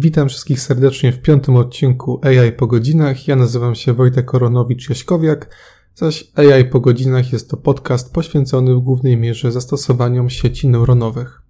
Witam 0.00 0.28
wszystkich 0.28 0.60
serdecznie 0.60 1.12
w 1.12 1.22
piątym 1.22 1.56
odcinku 1.56 2.20
AI 2.22 2.52
po 2.52 2.66
godzinach. 2.66 3.28
Ja 3.28 3.36
nazywam 3.36 3.74
się 3.74 3.92
Wojtek 3.92 4.26
Koronowicz-Jaśkowiak, 4.30 5.46
zaś 5.94 6.32
AI 6.34 6.64
po 6.64 6.80
godzinach 6.80 7.32
jest 7.32 7.50
to 7.50 7.56
podcast 7.56 8.12
poświęcony 8.12 8.74
w 8.74 8.80
głównej 8.80 9.16
mierze 9.16 9.52
zastosowaniom 9.52 10.30
sieci 10.30 10.68
neuronowych. 10.68 11.42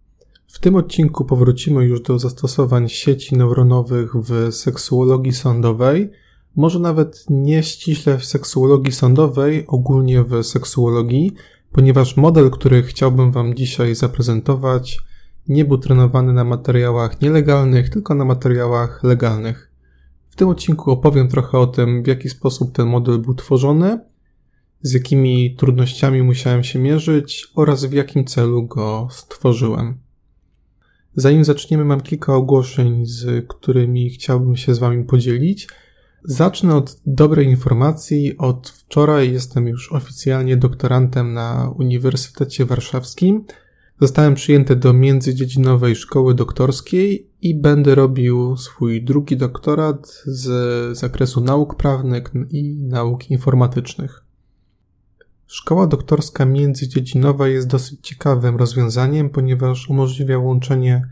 W 0.47 0.61
tym 0.61 0.77
odcinku 0.77 1.25
powrócimy 1.25 1.85
już 1.85 2.01
do 2.01 2.19
zastosowań 2.19 2.89
sieci 2.89 3.37
neuronowych 3.37 4.13
w 4.15 4.55
seksuologii 4.55 5.33
sądowej, 5.33 6.11
może 6.57 6.79
nawet 6.79 7.25
nie 7.31 7.63
ściśle 7.63 8.19
w 8.19 8.25
seksuologii 8.25 8.93
sądowej, 8.93 9.65
ogólnie 9.67 10.23
w 10.23 10.43
seksuologii, 10.43 11.33
ponieważ 11.73 12.17
model, 12.17 12.51
który 12.51 12.83
chciałbym 12.83 13.33
Wam 13.33 13.55
dzisiaj 13.55 13.95
zaprezentować, 13.95 15.08
nie 15.49 15.65
był 15.65 15.79
trenowany 15.79 16.33
na 16.33 16.45
materiałach 16.45 17.21
nielegalnych, 17.21 17.91
tylko 17.91 18.15
na 18.15 18.25
materiałach 18.25 19.03
legalnych. 19.03 19.73
W 20.31 20.37
tym 20.37 20.49
odcinku 20.49 20.91
opowiem 20.91 21.29
trochę 21.29 21.59
o 21.59 21.67
tym, 21.67 22.03
w 22.03 22.07
jaki 22.07 22.29
sposób 22.29 22.73
ten 22.73 22.87
model 22.87 23.19
był 23.19 23.35
tworzony, 23.35 23.99
z 24.83 24.93
jakimi 24.93 25.57
trudnościami 25.57 26.23
musiałem 26.23 26.65
się 26.65 26.79
mierzyć 26.79 27.47
oraz 27.55 27.85
w 27.85 27.93
jakim 27.93 28.25
celu 28.25 28.67
go 28.67 29.09
stworzyłem. 29.11 29.99
Zanim 31.15 31.45
zaczniemy, 31.45 31.85
mam 31.85 32.01
kilka 32.01 32.35
ogłoszeń, 32.35 33.07
z 33.07 33.47
którymi 33.49 34.11
chciałbym 34.11 34.57
się 34.57 34.75
z 34.75 34.79
Wami 34.79 35.05
podzielić. 35.05 35.69
Zacznę 36.25 36.77
od 36.77 37.01
dobrej 37.07 37.47
informacji. 37.47 38.39
Od 38.39 38.69
wczoraj 38.69 39.33
jestem 39.33 39.69
już 39.69 39.93
oficjalnie 39.93 40.57
doktorantem 40.57 41.33
na 41.33 41.73
Uniwersytecie 41.79 42.65
Warszawskim. 42.65 43.45
Zostałem 44.01 44.35
przyjęty 44.35 44.77
do 44.77 44.93
międzydziedzinowej 44.93 45.97
szkoły 45.97 46.35
doktorskiej 46.35 47.31
i 47.43 47.55
będę 47.55 47.95
robił 47.95 48.57
swój 48.57 49.05
drugi 49.05 49.37
doktorat 49.37 50.23
z 50.27 50.99
zakresu 50.99 51.41
nauk 51.41 51.77
prawnych 51.77 52.31
i 52.51 52.75
nauk 52.75 53.31
informatycznych. 53.31 54.23
Szkoła 55.47 55.87
doktorska 55.87 56.45
międzydziedzinowa 56.45 57.49
jest 57.49 57.67
dosyć 57.69 58.01
ciekawym 58.03 58.57
rozwiązaniem, 58.57 59.31
ponieważ 59.31 59.91
umożliwia 59.91 60.39
łączenie 60.39 61.09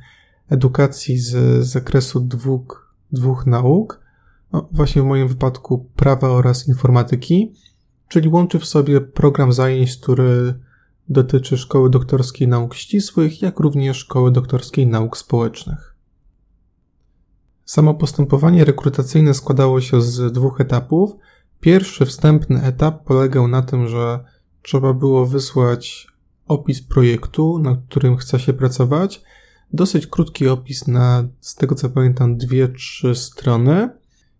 edukacji 0.48 1.18
z 1.18 1.64
zakresu 1.66 2.20
dwóch, 2.20 2.94
dwóch 3.12 3.46
nauk, 3.46 4.00
no 4.52 4.68
właśnie 4.72 5.02
w 5.02 5.04
moim 5.04 5.28
wypadku 5.28 5.86
prawa 5.96 6.28
oraz 6.28 6.68
informatyki, 6.68 7.52
czyli 8.08 8.28
łączy 8.28 8.58
w 8.58 8.64
sobie 8.66 9.00
program 9.00 9.52
zajęć, 9.52 9.96
który 9.96 10.54
dotyczy 11.08 11.58
Szkoły 11.58 11.90
Doktorskiej 11.90 12.48
Nauk 12.48 12.74
Ścisłych, 12.74 13.42
jak 13.42 13.60
również 13.60 13.96
Szkoły 13.96 14.30
Doktorskiej 14.30 14.86
Nauk 14.86 15.16
Społecznych. 15.16 15.96
Samo 17.64 17.94
postępowanie 17.94 18.64
rekrutacyjne 18.64 19.34
składało 19.34 19.80
się 19.80 20.02
z 20.02 20.32
dwóch 20.32 20.60
etapów. 20.60 21.10
Pierwszy 21.60 22.06
wstępny 22.06 22.62
etap 22.62 23.04
polegał 23.04 23.48
na 23.48 23.62
tym, 23.62 23.88
że 23.88 24.24
trzeba 24.62 24.92
było 24.92 25.26
wysłać 25.26 26.06
opis 26.48 26.82
projektu, 26.82 27.58
nad 27.58 27.78
którym 27.88 28.16
chce 28.16 28.40
się 28.40 28.52
pracować. 28.52 29.22
Dosyć 29.72 30.06
krótki 30.06 30.48
opis 30.48 30.86
na, 30.86 31.28
z 31.40 31.54
tego 31.54 31.74
co 31.74 31.90
pamiętam, 31.90 32.36
dwie, 32.36 32.68
trzy 32.68 33.14
strony. 33.14 33.90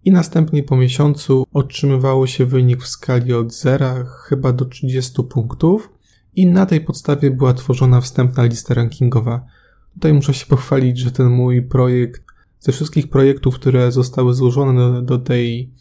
I 0.05 0.13
następnie 0.13 0.63
po 0.63 0.77
miesiącu 0.77 1.45
otrzymywało 1.53 2.27
się 2.27 2.47
wynik 2.47 2.83
w 2.83 2.89
skali 2.89 3.35
od 3.35 3.53
0 3.53 3.87
chyba 4.05 4.53
do 4.53 4.65
30 4.65 5.23
punktów 5.23 5.96
i 6.37 6.47
na 6.47 6.67
tej 6.67 6.81
podstawie 6.81 7.31
była 7.31 7.55
tworzona 7.55 8.01
wstępna 8.01 8.45
lista 8.45 8.75
rankingowa. 8.75 9.47
Tutaj 9.95 10.13
muszę 10.13 10.35
się 10.35 10.47
pochwalić, 10.47 10.99
że 10.99 11.11
ten 11.11 11.31
mój 11.31 11.63
projekt, 11.63 12.23
ze 12.61 12.73
wszystkich 12.73 13.09
projektów, 13.09 13.55
które 13.55 13.93
zostały 13.93 14.35
złożone 14.35 14.75
do, 14.75 15.03
do 15.03 15.19
tej, 15.19 15.73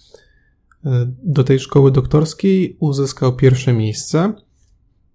e, 0.85 1.13
do 1.23 1.43
tej 1.43 1.59
szkoły 1.59 1.91
doktorskiej, 1.91 2.77
uzyskał 2.79 3.35
pierwsze 3.35 3.73
miejsce. 3.73 4.33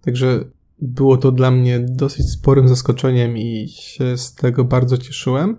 Także 0.01 0.45
było 0.79 1.17
to 1.17 1.33
dla 1.33 1.51
mnie 1.51 1.81
dosyć 1.81 2.31
sporym 2.31 2.69
zaskoczeniem 2.69 3.39
i 3.39 3.69
się 3.69 4.17
z 4.17 4.35
tego 4.35 4.65
bardzo 4.65 4.99
cieszyłem. 4.99 5.57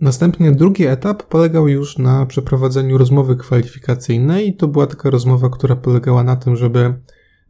Następnie 0.00 0.52
drugi 0.52 0.86
etap 0.86 1.22
polegał 1.22 1.68
już 1.68 1.98
na 1.98 2.26
przeprowadzeniu 2.26 2.98
rozmowy 2.98 3.36
kwalifikacyjnej 3.36 4.56
to 4.56 4.68
była 4.68 4.86
taka 4.86 5.10
rozmowa, 5.10 5.50
która 5.50 5.76
polegała 5.76 6.24
na 6.24 6.36
tym, 6.36 6.56
żeby 6.56 6.94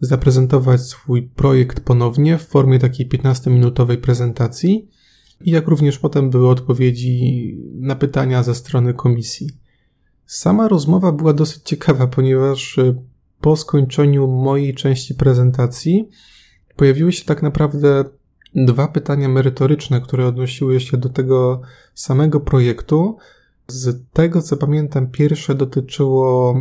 zaprezentować 0.00 0.80
swój 0.80 1.22
projekt 1.22 1.80
ponownie 1.80 2.38
w 2.38 2.46
formie 2.46 2.78
takiej 2.78 3.08
15-minutowej 3.08 3.96
prezentacji, 3.96 4.88
jak 5.40 5.68
również 5.68 5.98
potem 5.98 6.30
były 6.30 6.48
odpowiedzi 6.48 7.56
na 7.74 7.96
pytania 7.96 8.42
ze 8.42 8.54
strony 8.54 8.94
komisji. 8.94 9.50
Sama 10.26 10.68
rozmowa 10.68 11.12
była 11.12 11.32
dosyć 11.32 11.62
ciekawa, 11.62 12.06
ponieważ 12.06 12.78
e, 12.78 12.94
po 13.40 13.56
skończeniu 13.56 14.28
mojej 14.28 14.74
części 14.74 15.14
prezentacji 15.14 16.08
pojawiły 16.76 17.12
się 17.12 17.24
tak 17.24 17.42
naprawdę 17.42 18.04
dwa 18.54 18.88
pytania 18.88 19.28
merytoryczne, 19.28 20.00
które 20.00 20.26
odnosiły 20.26 20.80
się 20.80 20.96
do 20.96 21.08
tego 21.08 21.60
samego 21.94 22.40
projektu. 22.40 23.16
Z 23.66 24.02
tego 24.12 24.42
co 24.42 24.56
pamiętam, 24.56 25.10
pierwsze 25.10 25.54
dotyczyło 25.54 26.54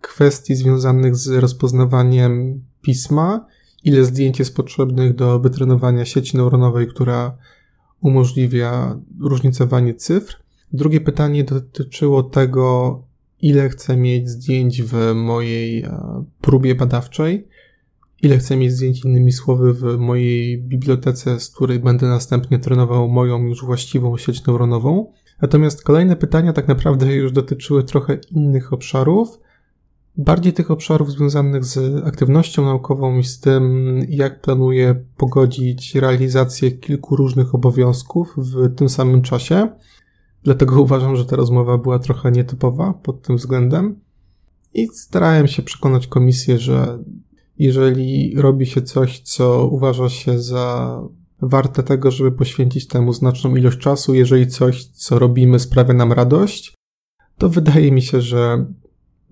kwestii 0.00 0.54
związanych 0.54 1.16
z 1.16 1.28
rozpoznawaniem 1.28 2.62
pisma, 2.82 3.46
ile 3.84 4.04
zdjęć 4.04 4.38
jest 4.38 4.56
potrzebnych 4.56 5.14
do 5.14 5.38
wytrenowania 5.38 6.04
sieci 6.04 6.36
neuronowej, 6.36 6.88
która 6.88 7.36
umożliwia 8.00 9.00
różnicowanie 9.20 9.94
cyfr. 9.94 10.36
Drugie 10.72 11.00
pytanie 11.00 11.44
dotyczyło 11.44 12.22
tego, 12.22 13.02
ile 13.42 13.68
chcę 13.68 13.96
mieć 13.96 14.28
zdjęć 14.28 14.82
w 14.82 15.12
mojej 15.14 15.82
e, 15.82 16.24
próbie 16.40 16.74
badawczej, 16.74 17.48
ile 18.22 18.38
chcę 18.38 18.56
mieć 18.56 18.72
zdjęć 18.72 19.04
innymi 19.04 19.32
słowy 19.32 19.74
w 19.74 19.98
mojej 19.98 20.62
bibliotece, 20.62 21.40
z 21.40 21.50
której 21.50 21.78
będę 21.78 22.06
następnie 22.06 22.58
trenował 22.58 23.08
moją 23.08 23.42
już 23.42 23.64
właściwą 23.64 24.16
sieć 24.16 24.46
neuronową. 24.46 25.12
Natomiast 25.42 25.82
kolejne 25.82 26.16
pytania 26.16 26.52
tak 26.52 26.68
naprawdę 26.68 27.14
już 27.14 27.32
dotyczyły 27.32 27.84
trochę 27.84 28.18
innych 28.30 28.72
obszarów, 28.72 29.38
bardziej 30.20 30.52
tych 30.52 30.70
obszarów 30.70 31.10
związanych 31.10 31.64
z 31.64 32.06
aktywnością 32.06 32.64
naukową 32.64 33.18
i 33.18 33.24
z 33.24 33.40
tym, 33.40 33.98
jak 34.08 34.40
planuję 34.40 35.04
pogodzić 35.16 35.94
realizację 35.94 36.70
kilku 36.70 37.16
różnych 37.16 37.54
obowiązków 37.54 38.34
w 38.36 38.74
tym 38.76 38.88
samym 38.88 39.22
czasie. 39.22 39.68
Dlatego 40.42 40.82
uważam, 40.82 41.16
że 41.16 41.24
ta 41.24 41.36
rozmowa 41.36 41.78
była 41.78 41.98
trochę 41.98 42.30
nietypowa 42.30 42.92
pod 42.92 43.22
tym 43.22 43.36
względem. 43.36 44.00
I 44.74 44.88
starałem 44.88 45.46
się 45.46 45.62
przekonać 45.62 46.06
komisję, 46.06 46.58
że 46.58 46.98
jeżeli 47.58 48.34
robi 48.36 48.66
się 48.66 48.82
coś, 48.82 49.20
co 49.20 49.66
uważa 49.66 50.08
się 50.08 50.38
za 50.38 51.00
warte 51.42 51.82
tego, 51.82 52.10
żeby 52.10 52.32
poświęcić 52.32 52.86
temu 52.86 53.12
znaczną 53.12 53.56
ilość 53.56 53.78
czasu, 53.78 54.14
jeżeli 54.14 54.46
coś, 54.46 54.84
co 54.84 55.18
robimy, 55.18 55.58
sprawia 55.58 55.94
nam 55.94 56.12
radość, 56.12 56.74
to 57.38 57.48
wydaje 57.48 57.92
mi 57.92 58.02
się, 58.02 58.20
że 58.20 58.66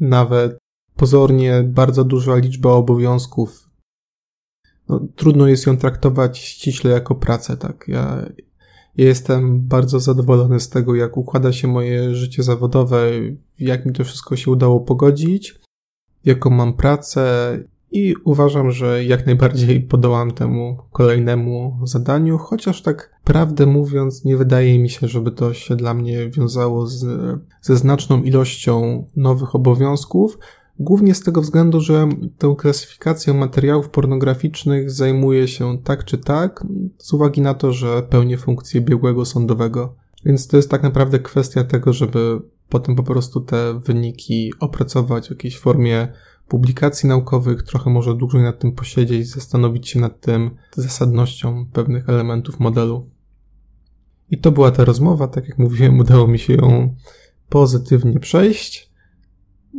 nawet 0.01 0.59
pozornie 0.99 1.63
bardzo 1.63 2.05
duża 2.05 2.37
liczba 2.37 2.71
obowiązków. 2.73 3.69
No, 4.89 5.01
trudno 5.17 5.49
jest 5.49 5.67
ją 5.67 5.77
traktować 5.77 6.39
ściśle 6.39 6.91
jako 6.91 7.15
pracę, 7.15 7.57
tak. 7.57 7.85
Ja, 7.89 8.27
jestem 8.97 9.61
bardzo 9.61 10.01
zadowolony 10.01 10.61
z 10.61 10.69
tego, 10.69 10.95
jak 10.95 11.17
układa 11.17 11.53
się 11.53 11.69
moje 11.69 12.15
życie 12.15 12.43
zawodowe, 12.43 13.11
jak 13.59 13.87
mi 13.87 13.93
to 13.93 14.05
wszystko 14.05 14.37
się 14.37 14.51
udało 14.51 14.81
pogodzić, 14.81 15.61
jaką 16.25 16.51
mam 16.51 16.73
pracę 16.73 17.59
i 17.91 18.15
uważam, 18.25 18.71
że 18.71 19.05
jak 19.05 19.27
najbardziej 19.27 19.81
podołam 19.81 20.31
temu 20.31 20.79
kolejnemu 20.93 21.79
zadaniu, 21.85 22.39
chociaż 22.39 22.83
tak 22.83 23.11
prawdę 23.25 23.67
mówiąc, 23.67 24.25
nie 24.25 24.37
wydaje 24.37 24.79
mi 24.79 24.91
się, 24.91 25.09
żeby 25.09 25.31
to 25.31 25.55
się 25.55 25.77
dla 25.77 25.95
mnie 25.95 26.31
wiązało 26.31 26.87
z, 26.87 27.07
ze 27.63 27.77
znaczną 27.77 28.23
ilością 28.23 29.07
nowych 29.17 29.55
obowiązków, 29.55 30.39
Głównie 30.81 31.15
z 31.15 31.21
tego 31.21 31.43
względu, 31.43 31.81
że 31.81 32.09
tą 32.39 32.57
klasyfikacją 32.57 33.35
materiałów 33.35 33.89
pornograficznych 33.89 34.91
zajmuje 34.91 35.49
się 35.49 35.79
tak 35.85 36.05
czy 36.05 36.19
tak, 36.19 36.65
z 36.99 37.13
uwagi 37.13 37.41
na 37.41 37.55
to, 37.55 37.73
że 37.73 38.03
pełnię 38.03 38.39
funkcję 38.39 38.81
biegłego 38.81 39.25
sądowego. 39.25 39.95
Więc 40.25 40.47
to 40.47 40.57
jest 40.57 40.71
tak 40.71 40.83
naprawdę 40.83 41.19
kwestia 41.19 41.65
tego, 41.65 41.93
żeby 41.93 42.41
potem 42.69 42.97
po 42.97 43.03
prostu 43.03 43.41
te 43.41 43.81
wyniki 43.81 44.53
opracować 44.61 45.27
w 45.27 45.31
jakiejś 45.31 45.59
formie 45.59 46.09
publikacji 46.49 47.09
naukowych, 47.09 47.63
trochę 47.63 47.91
może 47.91 48.15
dłużej 48.15 48.43
nad 48.43 48.59
tym 48.59 48.73
posiedzieć, 48.73 49.29
zastanowić 49.29 49.89
się 49.89 50.01
nad 50.01 50.21
tym 50.21 50.51
zasadnością 50.77 51.67
pewnych 51.73 52.09
elementów 52.09 52.61
modelu. 52.61 53.11
I 54.31 54.39
to 54.39 54.53
była 54.53 54.71
ta 54.71 54.85
rozmowa, 54.85 55.29
tak 55.29 55.49
jak 55.49 55.59
mówiłem, 55.59 55.99
udało 55.99 56.27
mi 56.27 56.39
się 56.39 56.55
ją 56.55 56.95
pozytywnie 57.49 58.21
przejść. 58.21 58.88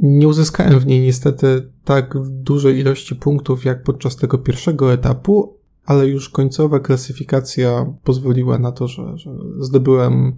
Nie 0.02 0.28
uzyskałem 0.28 0.80
w 0.80 0.86
niej 0.86 1.02
niestety 1.02 1.72
tak 1.84 2.14
dużej 2.30 2.80
ilości 2.80 3.16
punktów 3.16 3.66
jak 3.66 3.84
podczas 3.84 4.16
tego 4.16 4.38
pierwszego 4.38 4.94
etapu, 4.94 5.58
ale 5.86 6.08
już 6.08 6.30
końcowa 6.30 6.80
klasyfikacja 6.80 7.94
pozwoliła 8.04 8.60
na 8.60 8.72
to, 8.72 8.88
że, 8.88 9.18
że 9.18 9.32
zdobyłem 9.60 10.36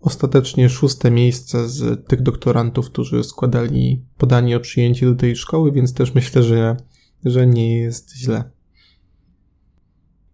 ostatecznie 0.00 0.68
szóste 0.68 1.10
miejsce 1.10 1.68
z 1.68 2.08
tych 2.08 2.22
doktorantów, 2.22 2.86
którzy 2.86 3.24
składali 3.24 4.04
podanie 4.18 4.56
o 4.56 4.60
przyjęcie 4.60 5.06
do 5.06 5.14
tej 5.14 5.36
szkoły, 5.36 5.72
więc 5.72 5.94
też 5.94 6.14
myślę, 6.14 6.42
że, 6.42 6.76
że 7.24 7.46
nie 7.46 7.78
jest 7.78 8.16
źle. 8.16 8.44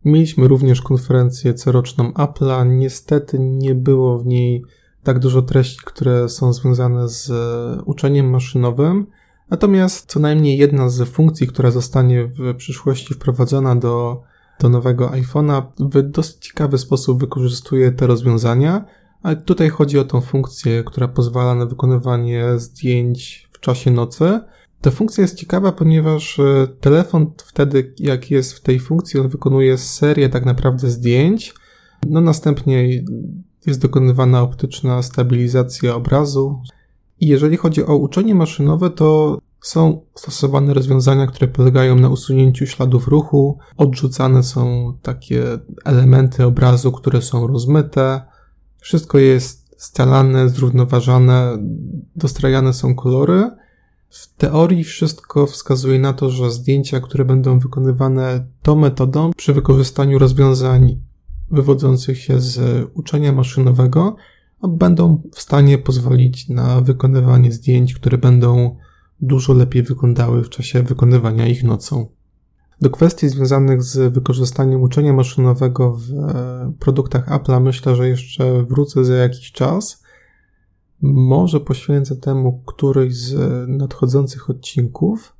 Mieliśmy 0.04 0.48
również 0.48 0.82
konferencję 0.82 1.54
coroczną 1.54 2.10
Apple'a. 2.10 2.66
Niestety 2.76 3.38
nie 3.38 3.74
było 3.74 4.18
w 4.18 4.26
niej 4.26 4.64
tak 5.02 5.18
dużo 5.18 5.42
treści, 5.42 5.80
które 5.84 6.28
są 6.28 6.52
związane 6.52 7.08
z 7.08 7.30
uczeniem 7.84 8.30
maszynowym. 8.30 9.06
Natomiast 9.50 10.10
co 10.10 10.20
najmniej 10.20 10.58
jedna 10.58 10.88
z 10.88 11.08
funkcji, 11.08 11.46
która 11.46 11.70
zostanie 11.70 12.24
w 12.24 12.54
przyszłości 12.56 13.14
wprowadzona 13.14 13.76
do, 13.76 14.22
do 14.60 14.68
nowego 14.68 15.08
iPhone'a, 15.08 15.62
w 15.80 16.02
dosyć 16.02 16.36
ciekawy 16.36 16.78
sposób 16.78 17.20
wykorzystuje 17.20 17.92
te 17.92 18.06
rozwiązania. 18.06 18.84
Ale 19.22 19.36
tutaj 19.36 19.68
chodzi 19.68 19.98
o 19.98 20.04
tą 20.04 20.20
funkcję, 20.20 20.84
która 20.84 21.08
pozwala 21.08 21.54
na 21.54 21.66
wykonywanie 21.66 22.44
zdjęć 22.56 23.48
w 23.52 23.60
czasie 23.60 23.90
nocy. 23.90 24.40
Ta 24.80 24.90
funkcja 24.90 25.22
jest 25.22 25.36
ciekawa, 25.36 25.72
ponieważ 25.72 26.38
e, 26.38 26.68
telefon 26.80 27.32
wtedy, 27.36 27.94
jak 27.98 28.30
jest 28.30 28.52
w 28.52 28.60
tej 28.60 28.80
funkcji, 28.80 29.20
on 29.20 29.28
wykonuje 29.28 29.78
serię 29.78 30.28
tak 30.28 30.44
naprawdę 30.44 30.90
zdjęć. 30.90 31.54
No 32.06 32.20
następnie 32.20 33.04
jest 33.68 33.80
dokonywana 33.80 34.42
optyczna 34.42 35.02
stabilizacja 35.02 35.94
obrazu. 35.94 36.62
I 37.20 37.26
jeżeli 37.26 37.56
chodzi 37.56 37.86
o 37.86 37.96
uczenie 37.96 38.34
maszynowe, 38.34 38.90
to 38.90 39.38
są 39.60 40.00
stosowane 40.14 40.74
rozwiązania, 40.74 41.26
które 41.26 41.48
polegają 41.48 41.96
na 41.96 42.08
usunięciu 42.08 42.66
śladów 42.66 43.08
ruchu, 43.08 43.58
odrzucane 43.76 44.42
są 44.42 44.92
takie 45.02 45.44
elementy 45.84 46.44
obrazu, 46.44 46.92
które 46.92 47.22
są 47.22 47.46
rozmyte. 47.46 48.22
Wszystko 48.80 49.18
jest 49.18 49.74
scalane, 49.76 50.48
zrównoważone, 50.48 51.58
dostrajane 52.16 52.72
są 52.72 52.94
kolory. 52.94 53.50
W 54.10 54.36
teorii 54.36 54.84
wszystko 54.84 55.46
wskazuje 55.46 55.98
na 55.98 56.12
to, 56.12 56.30
że 56.30 56.50
zdjęcia, 56.50 57.00
które 57.00 57.24
będą 57.24 57.58
wykonywane 57.58 58.46
tą 58.62 58.76
metodą 58.76 59.30
przy 59.36 59.52
wykorzystaniu 59.52 60.18
rozwiązań 60.18 61.07
wywodzących 61.50 62.18
się 62.18 62.40
z 62.40 62.86
uczenia 62.94 63.32
maszynowego, 63.32 64.16
będą 64.68 65.22
w 65.34 65.40
stanie 65.40 65.78
pozwolić 65.78 66.48
na 66.48 66.80
wykonywanie 66.80 67.52
zdjęć, 67.52 67.94
które 67.94 68.18
będą 68.18 68.76
dużo 69.20 69.52
lepiej 69.52 69.82
wyglądały 69.82 70.44
w 70.44 70.48
czasie 70.48 70.82
wykonywania 70.82 71.46
ich 71.46 71.64
nocą. 71.64 72.06
Do 72.80 72.90
kwestii 72.90 73.28
związanych 73.28 73.82
z 73.82 74.12
wykorzystaniem 74.12 74.82
uczenia 74.82 75.12
maszynowego 75.12 75.92
w 75.92 76.12
e, 76.12 76.72
produktach 76.78 77.28
Apple'a 77.28 77.62
myślę, 77.62 77.96
że 77.96 78.08
jeszcze 78.08 78.62
wrócę 78.62 79.04
za 79.04 79.14
jakiś 79.14 79.52
czas. 79.52 80.02
Może 81.02 81.60
poświęcę 81.60 82.16
temu 82.16 82.62
któryś 82.66 83.16
z 83.16 83.68
nadchodzących 83.68 84.50
odcinków. 84.50 85.37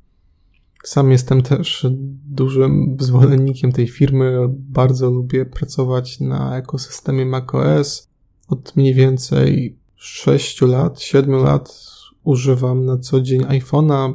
Sam 0.83 1.11
jestem 1.11 1.41
też 1.41 1.87
dużym 2.29 2.97
zwolennikiem 2.99 3.71
tej 3.71 3.87
firmy. 3.87 4.47
Bardzo 4.49 5.09
lubię 5.09 5.45
pracować 5.45 6.19
na 6.19 6.57
ekosystemie 6.57 7.25
macOS. 7.25 8.09
Od 8.47 8.75
mniej 8.75 8.93
więcej 8.93 9.77
6 9.95 10.61
lat, 10.61 11.01
7 11.01 11.35
lat 11.35 11.89
używam 12.23 12.85
na 12.85 12.97
co 12.97 13.21
dzień 13.21 13.41
iPhone'a, 13.41 14.13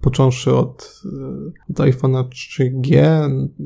począwszy 0.00 0.54
od, 0.54 1.02
e, 1.04 1.70
od 1.70 1.76
iPhone'a 1.76 2.24
3G, 2.28 3.00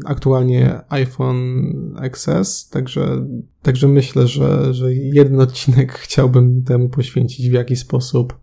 aktualnie 0.04 0.80
iPhone 0.88 1.62
XS, 2.00 2.68
także, 2.68 3.26
także 3.62 3.88
myślę, 3.88 4.26
że, 4.26 4.74
że 4.74 4.94
jeden 4.94 5.40
odcinek 5.40 5.92
chciałbym 5.92 6.64
temu 6.64 6.88
poświęcić, 6.88 7.50
w 7.50 7.52
jaki 7.52 7.76
sposób 7.76 8.38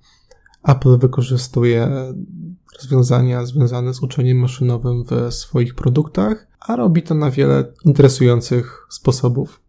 Apple 0.63 0.97
wykorzystuje 0.97 1.89
rozwiązania 2.81 3.45
związane 3.45 3.94
z 3.94 4.03
uczeniem 4.03 4.38
maszynowym 4.38 5.03
w 5.03 5.33
swoich 5.33 5.75
produktach, 5.75 6.47
a 6.59 6.75
robi 6.75 7.03
to 7.03 7.15
na 7.15 7.31
wiele 7.31 7.74
interesujących 7.85 8.85
sposobów. 8.89 9.62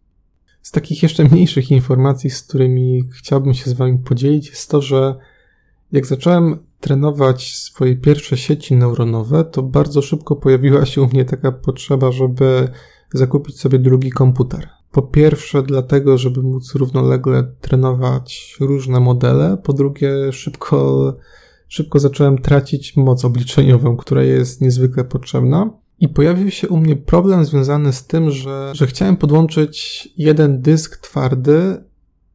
Z 0.61 0.71
takich 0.71 1.03
jeszcze 1.03 1.23
mniejszych 1.23 1.71
informacji, 1.71 2.29
z 2.29 2.43
którymi 2.43 3.09
chciałbym 3.13 3.53
się 3.53 3.69
z 3.69 3.73
Wami 3.73 3.99
podzielić, 3.99 4.49
jest 4.49 4.71
to, 4.71 4.81
że 4.81 5.15
jak 5.91 6.05
zacząłem 6.05 6.59
trenować 6.79 7.55
swoje 7.55 7.95
pierwsze 7.95 8.37
sieci 8.37 8.75
neuronowe, 8.75 9.45
to 9.45 9.63
bardzo 9.63 10.01
szybko 10.01 10.35
pojawiła 10.35 10.85
się 10.85 11.01
u 11.01 11.07
mnie 11.07 11.25
taka 11.25 11.51
potrzeba, 11.51 12.11
żeby 12.11 12.67
zakupić 13.13 13.59
sobie 13.59 13.79
drugi 13.79 14.09
komputer. 14.09 14.69
Po 14.91 15.01
pierwsze, 15.01 15.63
dlatego, 15.63 16.17
żeby 16.17 16.43
móc 16.43 16.75
równolegle 16.75 17.43
trenować 17.61 18.57
różne 18.59 18.99
modele. 18.99 19.57
Po 19.63 19.73
drugie, 19.73 20.31
szybko, 20.31 21.13
szybko 21.69 21.99
zacząłem 21.99 22.37
tracić 22.37 22.95
moc 22.95 23.25
obliczeniową, 23.25 23.97
która 23.97 24.23
jest 24.23 24.61
niezwykle 24.61 25.03
potrzebna. 25.03 25.69
I 25.99 26.09
pojawił 26.09 26.51
się 26.51 26.67
u 26.67 26.77
mnie 26.77 26.95
problem 26.95 27.45
związany 27.45 27.93
z 27.93 28.07
tym, 28.07 28.31
że, 28.31 28.71
że 28.75 28.87
chciałem 28.87 29.17
podłączyć 29.17 30.09
jeden 30.17 30.61
dysk 30.61 30.97
twardy 30.97 31.83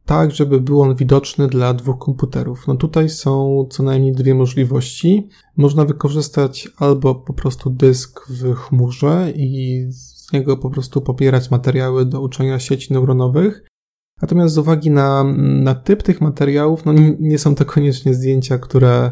tak, 0.05 0.31
żeby 0.31 0.61
był 0.61 0.81
on 0.81 0.95
widoczny 0.95 1.47
dla 1.47 1.73
dwóch 1.73 1.99
komputerów. 1.99 2.67
No 2.67 2.75
tutaj 2.75 3.09
są 3.09 3.65
co 3.69 3.83
najmniej 3.83 4.13
dwie 4.13 4.35
możliwości. 4.35 5.29
Można 5.57 5.85
wykorzystać 5.85 6.69
albo 6.77 7.15
po 7.15 7.33
prostu 7.33 7.69
dysk 7.69 8.27
w 8.29 8.55
chmurze 8.55 9.33
i 9.35 9.85
z 9.89 10.33
niego 10.33 10.57
po 10.57 10.69
prostu 10.69 11.01
popierać 11.01 11.51
materiały 11.51 12.05
do 12.05 12.21
uczenia 12.21 12.59
sieci 12.59 12.93
neuronowych. 12.93 13.63
Natomiast 14.21 14.53
z 14.53 14.57
uwagi 14.57 14.91
na, 14.91 15.23
na 15.37 15.75
typ 15.75 16.03
tych 16.03 16.21
materiałów, 16.21 16.85
no 16.85 16.93
nie, 17.19 17.37
są 17.37 17.55
to 17.55 17.65
koniecznie 17.65 18.13
zdjęcia, 18.13 18.57
które, 18.57 19.11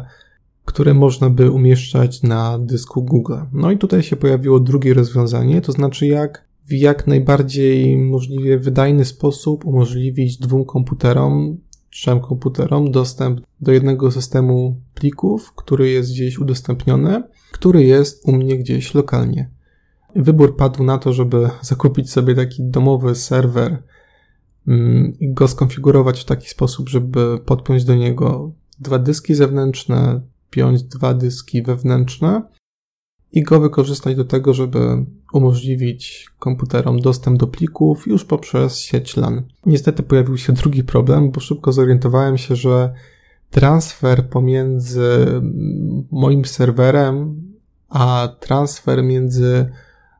które 0.64 0.94
można 0.94 1.30
by 1.30 1.50
umieszczać 1.50 2.22
na 2.22 2.58
dysku 2.58 3.02
Google. 3.02 3.36
No 3.52 3.70
i 3.70 3.78
tutaj 3.78 4.02
się 4.02 4.16
pojawiło 4.16 4.60
drugie 4.60 4.94
rozwiązanie, 4.94 5.60
to 5.60 5.72
znaczy 5.72 6.06
jak 6.06 6.44
w 6.66 6.72
jak 6.72 7.06
najbardziej 7.06 7.98
możliwie 7.98 8.58
wydajny 8.58 9.04
sposób 9.04 9.64
umożliwić 9.64 10.38
dwóm 10.38 10.64
komputerom, 10.64 11.56
trzem 11.90 12.20
komputerom 12.20 12.90
dostęp 12.90 13.40
do 13.60 13.72
jednego 13.72 14.10
systemu 14.10 14.80
plików, 14.94 15.52
który 15.52 15.90
jest 15.90 16.10
gdzieś 16.10 16.38
udostępniony, 16.38 17.22
który 17.52 17.84
jest 17.84 18.28
u 18.28 18.32
mnie 18.32 18.58
gdzieś 18.58 18.94
lokalnie. 18.94 19.50
Wybór 20.16 20.56
padł 20.56 20.84
na 20.84 20.98
to, 20.98 21.12
żeby 21.12 21.50
zakupić 21.62 22.10
sobie 22.10 22.34
taki 22.34 22.62
domowy 22.62 23.14
serwer 23.14 23.82
go 25.20 25.48
skonfigurować 25.48 26.20
w 26.20 26.24
taki 26.24 26.48
sposób, 26.48 26.88
żeby 26.88 27.38
podpiąć 27.46 27.84
do 27.84 27.94
niego 27.94 28.52
dwa 28.80 28.98
dyski 28.98 29.34
zewnętrzne, 29.34 30.20
piąć 30.50 30.82
dwa 30.82 31.14
dyski 31.14 31.62
wewnętrzne 31.62 32.42
i 33.32 33.42
go 33.42 33.60
wykorzystać 33.60 34.16
do 34.16 34.24
tego, 34.24 34.54
żeby 34.54 35.06
umożliwić 35.32 36.30
komputerom 36.38 37.00
dostęp 37.00 37.38
do 37.38 37.46
plików 37.46 38.06
już 38.06 38.24
poprzez 38.24 38.78
sieć 38.78 39.16
LAN. 39.16 39.42
Niestety 39.66 40.02
pojawił 40.02 40.36
się 40.36 40.52
drugi 40.52 40.84
problem, 40.84 41.30
bo 41.30 41.40
szybko 41.40 41.72
zorientowałem 41.72 42.38
się, 42.38 42.56
że 42.56 42.94
transfer 43.50 44.28
pomiędzy 44.28 45.26
moim 46.10 46.44
serwerem 46.44 47.42
a 47.88 48.28
transfer 48.40 49.04
między 49.04 49.70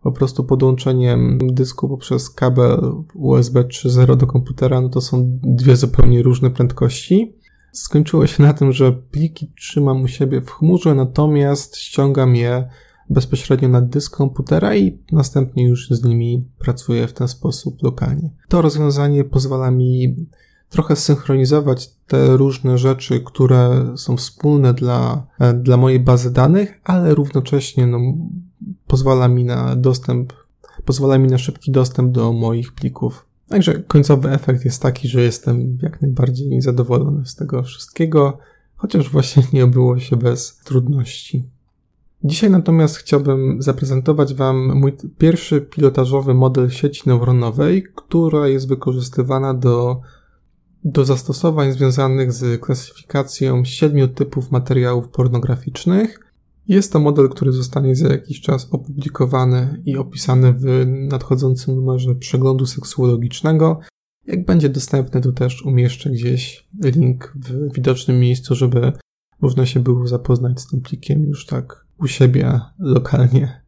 po 0.05 0.13
prostu 0.13 0.45
podłączeniem 0.45 1.39
dysku 1.43 1.89
poprzez 1.89 2.31
kabel 2.31 2.81
USB 3.15 3.65
3.0 3.65 4.17
do 4.17 4.27
komputera, 4.27 4.81
no 4.81 4.89
to 4.89 5.01
są 5.01 5.39
dwie 5.43 5.77
zupełnie 5.77 6.23
różne 6.23 6.51
prędkości. 6.51 7.37
Skończyło 7.73 8.27
się 8.27 8.43
na 8.43 8.53
tym, 8.53 8.73
że 8.73 8.93
pliki 8.93 9.53
trzymam 9.59 10.03
u 10.03 10.09
siebie 10.09 10.41
w 10.41 10.51
chmurze, 10.51 10.95
natomiast 10.95 11.77
ściągam 11.77 12.37
je 12.37 12.69
bezpośrednio 13.11 13.69
na 13.69 13.81
dysk 13.81 14.17
komputera 14.17 14.77
i 14.77 14.99
następnie 15.13 15.65
już 15.69 15.89
z 15.91 16.05
nimi 16.05 16.49
pracuję 16.59 17.07
w 17.07 17.13
ten 17.13 17.29
sposób 17.29 17.83
lokalnie. 17.83 18.31
To 18.49 18.63
rozwiązanie 18.63 19.25
pozwala 19.25 19.71
mi 19.71 20.17
trochę 20.69 20.97
synchronizować 20.97 21.91
te 22.07 22.37
różne 22.37 22.79
rzeczy, 22.79 23.21
które 23.21 23.93
są 23.97 24.17
wspólne 24.17 24.75
dla, 24.75 25.27
dla 25.55 25.77
mojej 25.77 26.01
bazy 26.01 26.33
danych, 26.33 26.81
ale 26.85 27.15
równocześnie 27.15 27.87
no, 27.87 27.99
pozwala 28.87 29.29
mi 29.29 29.45
na 29.45 29.77
dostęp, 29.77 30.33
pozwala 30.85 31.19
mi 31.19 31.29
na 31.29 31.39
szybki 31.39 31.73
dostęp 31.73 32.13
do 32.13 32.33
moich 32.33 32.73
plików. 32.73 33.27
Także 33.49 33.75
końcowy 33.75 34.31
efekt 34.31 34.65
jest 34.65 34.83
taki, 34.83 35.09
że 35.09 35.23
jestem 35.23 35.79
jak 35.83 36.03
najbardziej 36.03 36.63
zadowolony 36.63 37.27
z 37.27 37.35
tego 37.35 37.63
wszystkiego, 37.63 38.39
chociaż 38.77 39.11
właśnie 39.11 39.43
nie 39.53 39.65
obyło 39.65 39.99
się 39.99 40.17
bez 40.17 40.57
trudności. 40.65 41.45
Dzisiaj 42.25 42.51
natomiast 42.51 42.97
chciałbym 42.97 43.63
zaprezentować 43.63 44.35
Wam 44.35 44.79
mój 44.79 44.93
pierwszy 45.19 45.61
pilotażowy 45.61 46.35
model 46.35 46.71
sieci 46.71 47.03
neuronowej, 47.07 47.85
która 47.95 48.49
jest 48.49 48.69
wykorzystywana 48.69 49.55
do, 49.55 50.01
do 50.85 51.05
zastosowań 51.05 51.73
związanych 51.73 52.33
z 52.33 52.61
klasyfikacją 52.61 53.65
siedmiu 53.65 54.09
typów 54.09 54.51
materiałów 54.51 55.09
pornograficznych. 55.09 56.34
Jest 56.69 56.93
to 56.93 57.01
model, 57.01 57.29
który 57.29 57.53
zostanie 57.53 57.97
za 57.97 58.09
jakiś 58.09 58.41
czas 58.41 58.69
opublikowany 58.71 59.83
i 59.85 59.97
opisany 59.97 60.53
w 60.53 60.87
nadchodzącym 60.87 61.75
numerze 61.77 62.15
przeglądu 62.15 62.67
seksuologicznego. 62.67 63.81
Jak 64.27 64.45
będzie 64.45 64.69
dostępny, 64.69 65.21
to 65.21 65.33
też 65.33 65.63
umieszczę 65.63 66.11
gdzieś 66.11 66.69
link 66.83 67.33
w 67.37 67.75
widocznym 67.75 68.21
miejscu, 68.21 68.55
żeby 68.55 68.93
można 69.41 69.67
się 69.67 69.81
było 69.81 70.07
zapoznać 70.07 70.61
z 70.61 70.67
tym 70.67 70.81
plikiem 70.81 71.25
już 71.25 71.47
tak 71.47 71.87
u 71.99 72.07
siebie 72.07 72.61
lokalnie. 72.79 73.65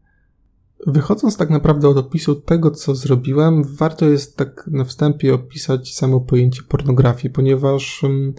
Wychodząc 0.87 1.37
tak 1.37 1.51
naprawdę 1.51 1.89
od 1.89 1.97
opisu 1.97 2.35
tego, 2.35 2.71
co 2.71 2.95
zrobiłem, 2.95 3.65
warto 3.65 4.07
jest 4.07 4.37
tak 4.37 4.67
na 4.73 4.85
wstępie 4.85 5.35
opisać 5.35 5.95
samo 5.95 6.21
pojęcie 6.21 6.63
pornografii, 6.63 7.35
ponieważ 7.35 8.05
mm, 8.05 8.35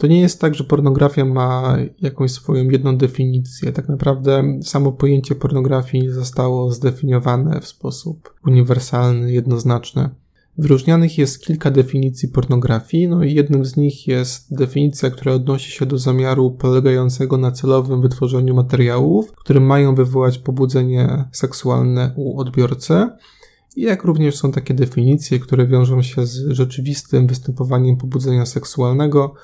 to 0.00 0.06
nie 0.06 0.20
jest 0.20 0.40
tak, 0.40 0.54
że 0.54 0.64
pornografia 0.64 1.24
ma 1.24 1.76
jakąś 2.00 2.32
swoją 2.32 2.70
jedną 2.70 2.96
definicję. 2.96 3.72
Tak 3.72 3.88
naprawdę 3.88 4.58
samo 4.62 4.92
pojęcie 4.92 5.34
pornografii 5.34 6.10
zostało 6.10 6.72
zdefiniowane 6.72 7.60
w 7.60 7.66
sposób 7.66 8.34
uniwersalny, 8.46 9.32
jednoznaczny. 9.32 10.08
Wyróżnianych 10.58 11.18
jest 11.18 11.44
kilka 11.44 11.70
definicji 11.70 12.28
pornografii, 12.28 13.08
no 13.08 13.24
i 13.24 13.34
jednym 13.34 13.64
z 13.64 13.76
nich 13.76 14.06
jest 14.06 14.56
definicja, 14.56 15.10
która 15.10 15.32
odnosi 15.32 15.72
się 15.72 15.86
do 15.86 15.98
zamiaru 15.98 16.50
polegającego 16.50 17.36
na 17.36 17.52
celowym 17.52 18.02
wytworzeniu 18.02 18.54
materiałów, 18.54 19.32
które 19.32 19.60
mają 19.60 19.94
wywołać 19.94 20.38
pobudzenie 20.38 21.24
seksualne 21.32 22.12
u 22.16 22.40
odbiorcy. 22.40 23.06
Jak 23.76 24.04
również 24.04 24.36
są 24.36 24.52
takie 24.52 24.74
definicje, 24.74 25.38
które 25.38 25.66
wiążą 25.66 26.02
się 26.02 26.26
z 26.26 26.50
rzeczywistym 26.50 27.26
występowaniem 27.26 27.96
pobudzenia 27.96 28.46
seksualnego 28.46 29.34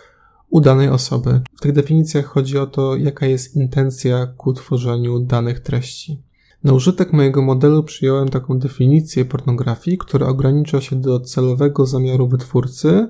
u 0.50 0.60
danej 0.60 0.88
osoby. 0.88 1.40
W 1.56 1.60
tych 1.60 1.72
definicjach 1.72 2.24
chodzi 2.24 2.58
o 2.58 2.66
to, 2.66 2.96
jaka 2.96 3.26
jest 3.26 3.56
intencja 3.56 4.26
ku 4.26 4.52
tworzeniu 4.52 5.20
danych 5.20 5.60
treści. 5.60 6.22
Na 6.64 6.72
użytek 6.72 7.12
mojego 7.12 7.42
modelu 7.42 7.82
przyjąłem 7.82 8.28
taką 8.28 8.58
definicję 8.58 9.24
pornografii, 9.24 9.98
która 9.98 10.26
ogranicza 10.26 10.80
się 10.80 10.96
do 10.96 11.20
celowego 11.20 11.86
zamiaru 11.86 12.28
wytwórcy, 12.28 13.08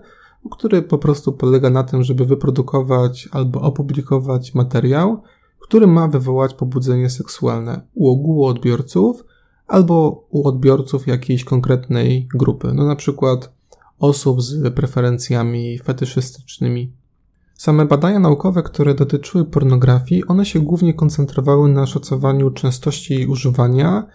który 0.51 0.83
po 0.83 0.99
prostu 0.99 1.33
polega 1.33 1.71
na 1.71 1.85
tym, 1.85 2.03
żeby 2.03 2.25
wyprodukować 2.25 3.29
albo 3.33 3.61
opublikować 3.61 4.55
materiał, 4.55 5.23
który 5.61 5.87
ma 5.87 6.09
wywołać 6.09 6.55
pobudzenie 6.55 7.11
seksualne 7.11 7.81
u 7.95 8.11
ogółu 8.11 8.45
odbiorców 8.45 9.25
albo 9.67 10.27
u 10.31 10.49
odbiorców 10.49 11.07
jakiejś 11.07 11.45
konkretnej 11.45 12.29
grupy, 12.35 12.73
no 12.75 12.87
na 12.87 12.97
przykład 12.97 13.53
osób 13.99 14.43
z 14.43 14.75
preferencjami 14.75 15.79
fetyszystycznymi. 15.79 16.93
Same 17.57 17.87
badania 17.87 18.19
naukowe, 18.19 18.63
które 18.63 18.95
dotyczyły 18.95 19.45
pornografii, 19.45 20.27
one 20.27 20.47
się 20.47 20.61
głównie 20.61 20.95
koncentrowały 20.95 21.69
na 21.69 21.87
szacowaniu 21.87 22.51
częstości 22.51 23.15
jej 23.15 23.27
używania, 23.27 24.07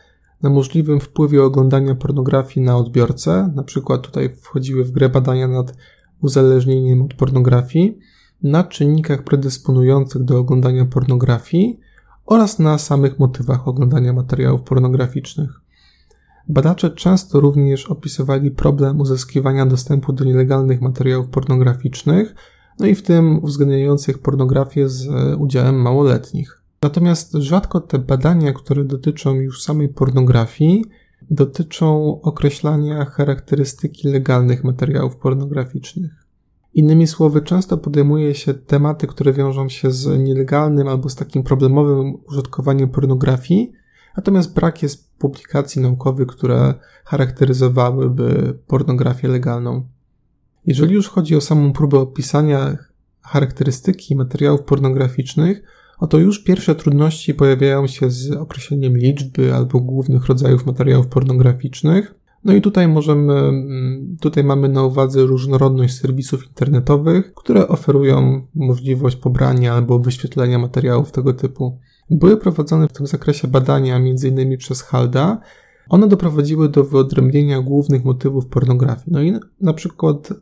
na 0.41 0.49
możliwym 0.49 0.99
wpływie 0.99 1.43
oglądania 1.43 1.95
pornografii 1.95 2.65
na 2.65 2.77
odbiorcę, 2.77 3.53
na 3.55 3.63
przykład 3.63 4.01
tutaj 4.01 4.35
wchodziły 4.35 4.83
w 4.83 4.91
grę 4.91 5.09
badania 5.09 5.47
nad 5.47 5.73
uzależnieniem 6.21 7.01
od 7.01 7.13
pornografii, 7.13 7.97
na 8.43 8.63
czynnikach 8.63 9.23
predysponujących 9.23 10.23
do 10.23 10.39
oglądania 10.39 10.85
pornografii 10.85 11.79
oraz 12.25 12.59
na 12.59 12.77
samych 12.77 13.19
motywach 13.19 13.67
oglądania 13.67 14.13
materiałów 14.13 14.61
pornograficznych. 14.61 15.61
Badacze 16.47 16.89
często 16.89 17.39
również 17.39 17.85
opisywali 17.85 18.51
problem 18.51 18.99
uzyskiwania 18.99 19.65
dostępu 19.65 20.13
do 20.13 20.25
nielegalnych 20.25 20.81
materiałów 20.81 21.27
pornograficznych, 21.27 22.35
no 22.79 22.85
i 22.85 22.95
w 22.95 23.01
tym 23.01 23.43
uwzględniających 23.43 24.19
pornografię 24.19 24.89
z 24.89 25.07
udziałem 25.39 25.81
małoletnich. 25.81 26.61
Natomiast 26.81 27.33
rzadko 27.33 27.81
te 27.81 27.99
badania, 27.99 28.53
które 28.53 28.83
dotyczą 28.83 29.35
już 29.35 29.63
samej 29.63 29.89
pornografii, 29.89 30.85
dotyczą 31.31 32.21
określania 32.21 33.05
charakterystyki 33.05 34.07
legalnych 34.07 34.63
materiałów 34.63 35.15
pornograficznych. 35.15 36.11
Innymi 36.73 37.07
słowy, 37.07 37.41
często 37.41 37.77
podejmuje 37.77 38.35
się 38.35 38.53
tematy, 38.53 39.07
które 39.07 39.33
wiążą 39.33 39.69
się 39.69 39.91
z 39.91 40.19
nielegalnym 40.19 40.87
albo 40.87 41.09
z 41.09 41.15
takim 41.15 41.43
problemowym 41.43 42.17
użytkowaniem 42.27 42.89
pornografii, 42.89 43.71
natomiast 44.17 44.53
brak 44.53 44.83
jest 44.83 45.17
publikacji 45.17 45.81
naukowych, 45.81 46.27
które 46.27 46.73
charakteryzowałyby 47.05 48.59
pornografię 48.67 49.27
legalną. 49.27 49.83
Jeżeli 50.65 50.93
już 50.93 51.07
chodzi 51.09 51.35
o 51.35 51.41
samą 51.41 51.73
próbę 51.73 51.99
opisania 51.99 52.77
charakterystyki 53.21 54.15
materiałów 54.15 54.61
pornograficznych, 54.61 55.63
oto 55.99 56.17
już 56.17 56.43
pierwsze 56.43 56.75
trudności 56.75 57.33
pojawiają 57.33 57.87
się 57.87 58.11
z 58.11 58.31
określeniem 58.31 58.97
liczby 58.97 59.53
albo 59.53 59.79
głównych 59.79 60.25
rodzajów 60.25 60.65
materiałów 60.65 61.07
pornograficznych. 61.07 62.15
No 62.43 62.53
i 62.53 62.61
tutaj 62.61 62.87
możemy, 62.87 63.33
mm, 63.33 64.17
tutaj 64.21 64.43
mamy 64.43 64.69
na 64.69 64.83
uwadze 64.83 65.21
różnorodność 65.21 65.99
serwisów 65.99 66.47
internetowych, 66.47 67.33
które 67.33 67.67
oferują 67.67 68.47
możliwość 68.55 69.15
pobrania 69.15 69.73
albo 69.73 69.99
wyświetlenia 69.99 70.59
materiałów 70.59 71.11
tego 71.11 71.33
typu. 71.33 71.77
Były 72.09 72.37
prowadzone 72.37 72.87
w 72.87 72.93
tym 72.93 73.07
zakresie 73.07 73.47
badania 73.47 73.95
m.in. 73.95 74.57
przez 74.57 74.81
Halda. 74.81 75.41
One 75.89 76.07
doprowadziły 76.07 76.69
do 76.69 76.83
wyodrębnienia 76.83 77.61
głównych 77.61 78.05
motywów 78.05 78.47
pornografii. 78.47 79.07
No 79.07 79.21
i 79.21 79.33
na 79.61 79.73
przykład 79.73 80.33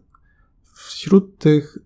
Wśród 0.90 1.38
tych 1.38 1.78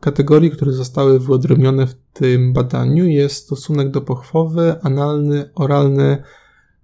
kategorii, 0.00 0.50
które 0.50 0.72
zostały 0.72 1.20
wyodrębnione 1.20 1.86
w 1.86 1.94
tym 2.12 2.52
badaniu 2.52 3.04
jest 3.04 3.36
stosunek 3.36 3.90
dopochwowy, 3.90 4.76
analny, 4.82 5.50
oralny, 5.54 6.22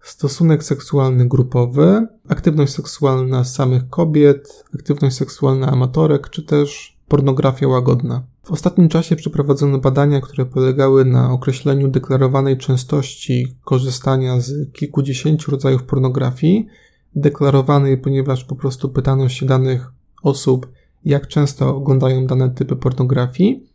stosunek 0.01 0.65
seksualny 0.65 1.29
grupowy, 1.29 2.07
aktywność 2.29 2.73
seksualna 2.73 3.45
samych 3.45 3.89
kobiet, 3.89 4.65
aktywność 4.75 5.17
seksualna 5.17 5.67
amatorek, 5.67 6.31
czy 6.31 6.43
też 6.43 6.99
pornografia 7.09 7.69
łagodna. 7.69 8.23
W 8.43 8.51
ostatnim 8.51 8.89
czasie 8.89 9.17
przeprowadzono 9.17 9.79
badania, 9.79 10.21
które 10.21 10.47
polegały 10.47 11.05
na 11.05 11.33
określeniu 11.33 11.89
deklarowanej 11.89 12.59
częstości 12.59 13.57
korzystania 13.65 14.41
z 14.41 14.73
kilkudziesięciu 14.73 15.51
rodzajów 15.51 15.83
pornografii, 15.83 16.67
deklarowanej, 17.15 17.99
ponieważ 17.99 18.45
po 18.45 18.57
prostu 18.57 18.89
pytano 18.89 19.29
się 19.29 19.47
danych 19.47 19.93
osób, 20.23 20.67
jak 21.05 21.29
często 21.29 21.77
oglądają 21.77 22.27
dane 22.27 22.51
typy 22.51 22.77
pornografii. 22.77 23.67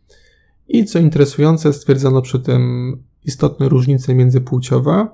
I 0.68 0.84
co 0.84 0.98
interesujące, 0.98 1.72
stwierdzono 1.72 2.22
przy 2.22 2.40
tym 2.40 2.96
istotne 3.24 3.68
różnice 3.68 4.14
międzypłciowe. 4.14 5.08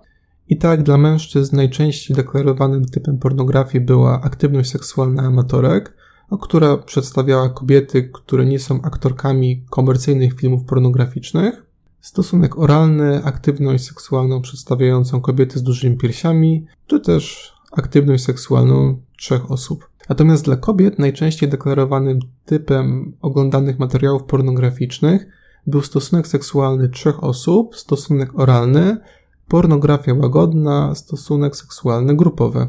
I 0.49 0.59
tak 0.59 0.83
dla 0.83 0.99
mężczyzn 0.99 1.57
najczęściej 1.57 2.17
deklarowanym 2.17 2.85
typem 2.85 3.19
pornografii 3.19 3.85
była 3.85 4.21
aktywność 4.23 4.71
seksualna 4.71 5.23
amatorek, 5.23 5.97
która 6.41 6.77
przedstawiała 6.77 7.49
kobiety, 7.49 8.11
które 8.13 8.47
nie 8.47 8.59
są 8.59 8.83
aktorkami 8.83 9.65
komercyjnych 9.71 10.35
filmów 10.35 10.65
pornograficznych. 10.65 11.67
Stosunek 12.01 12.59
oralny, 12.59 13.25
aktywność 13.25 13.85
seksualną 13.85 14.43
przedstawiającą 14.43 15.21
kobiety 15.21 15.59
z 15.59 15.63
dużymi 15.63 15.97
piersiami, 15.97 16.67
czy 16.87 17.01
też 17.01 17.53
aktywność 17.73 18.25
seksualną 18.25 19.01
trzech 19.17 19.51
osób. 19.51 19.89
Natomiast 20.09 20.45
dla 20.45 20.57
kobiet 20.57 20.99
najczęściej 20.99 21.49
deklarowanym 21.49 22.19
typem 22.45 23.13
oglądanych 23.21 23.79
materiałów 23.79 24.25
pornograficznych 24.25 25.27
był 25.67 25.83
stosunek 25.83 26.27
seksualny 26.27 26.89
trzech 26.89 27.25
osób, 27.25 27.77
stosunek 27.77 28.39
oralny, 28.39 28.97
pornografia 29.49 30.15
łagodna, 30.15 30.95
stosunek 30.95 31.57
seksualny 31.57 32.17
grupowy. 32.17 32.69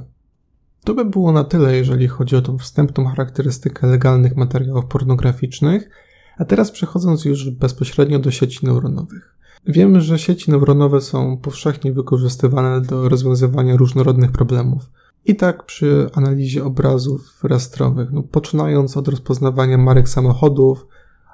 To 0.83 0.93
by 0.93 1.05
było 1.05 1.31
na 1.31 1.43
tyle, 1.43 1.77
jeżeli 1.77 2.07
chodzi 2.07 2.35
o 2.35 2.41
tą 2.41 2.57
wstępną 2.57 3.05
charakterystykę 3.05 3.87
legalnych 3.87 4.35
materiałów 4.35 4.85
pornograficznych, 4.85 5.89
a 6.37 6.45
teraz 6.45 6.71
przechodząc 6.71 7.25
już 7.25 7.49
bezpośrednio 7.49 8.19
do 8.19 8.31
sieci 8.31 8.65
neuronowych. 8.65 9.37
Wiemy, 9.67 10.01
że 10.01 10.19
sieci 10.19 10.51
neuronowe 10.51 11.01
są 11.01 11.37
powszechnie 11.37 11.93
wykorzystywane 11.93 12.81
do 12.81 13.09
rozwiązywania 13.09 13.75
różnorodnych 13.75 14.31
problemów. 14.31 14.89
I 15.25 15.35
tak 15.35 15.65
przy 15.65 16.09
analizie 16.13 16.65
obrazów 16.65 17.43
rastrowych, 17.43 18.11
no, 18.11 18.23
poczynając 18.23 18.97
od 18.97 19.07
rozpoznawania 19.07 19.77
marek 19.77 20.09
samochodów, 20.09 20.87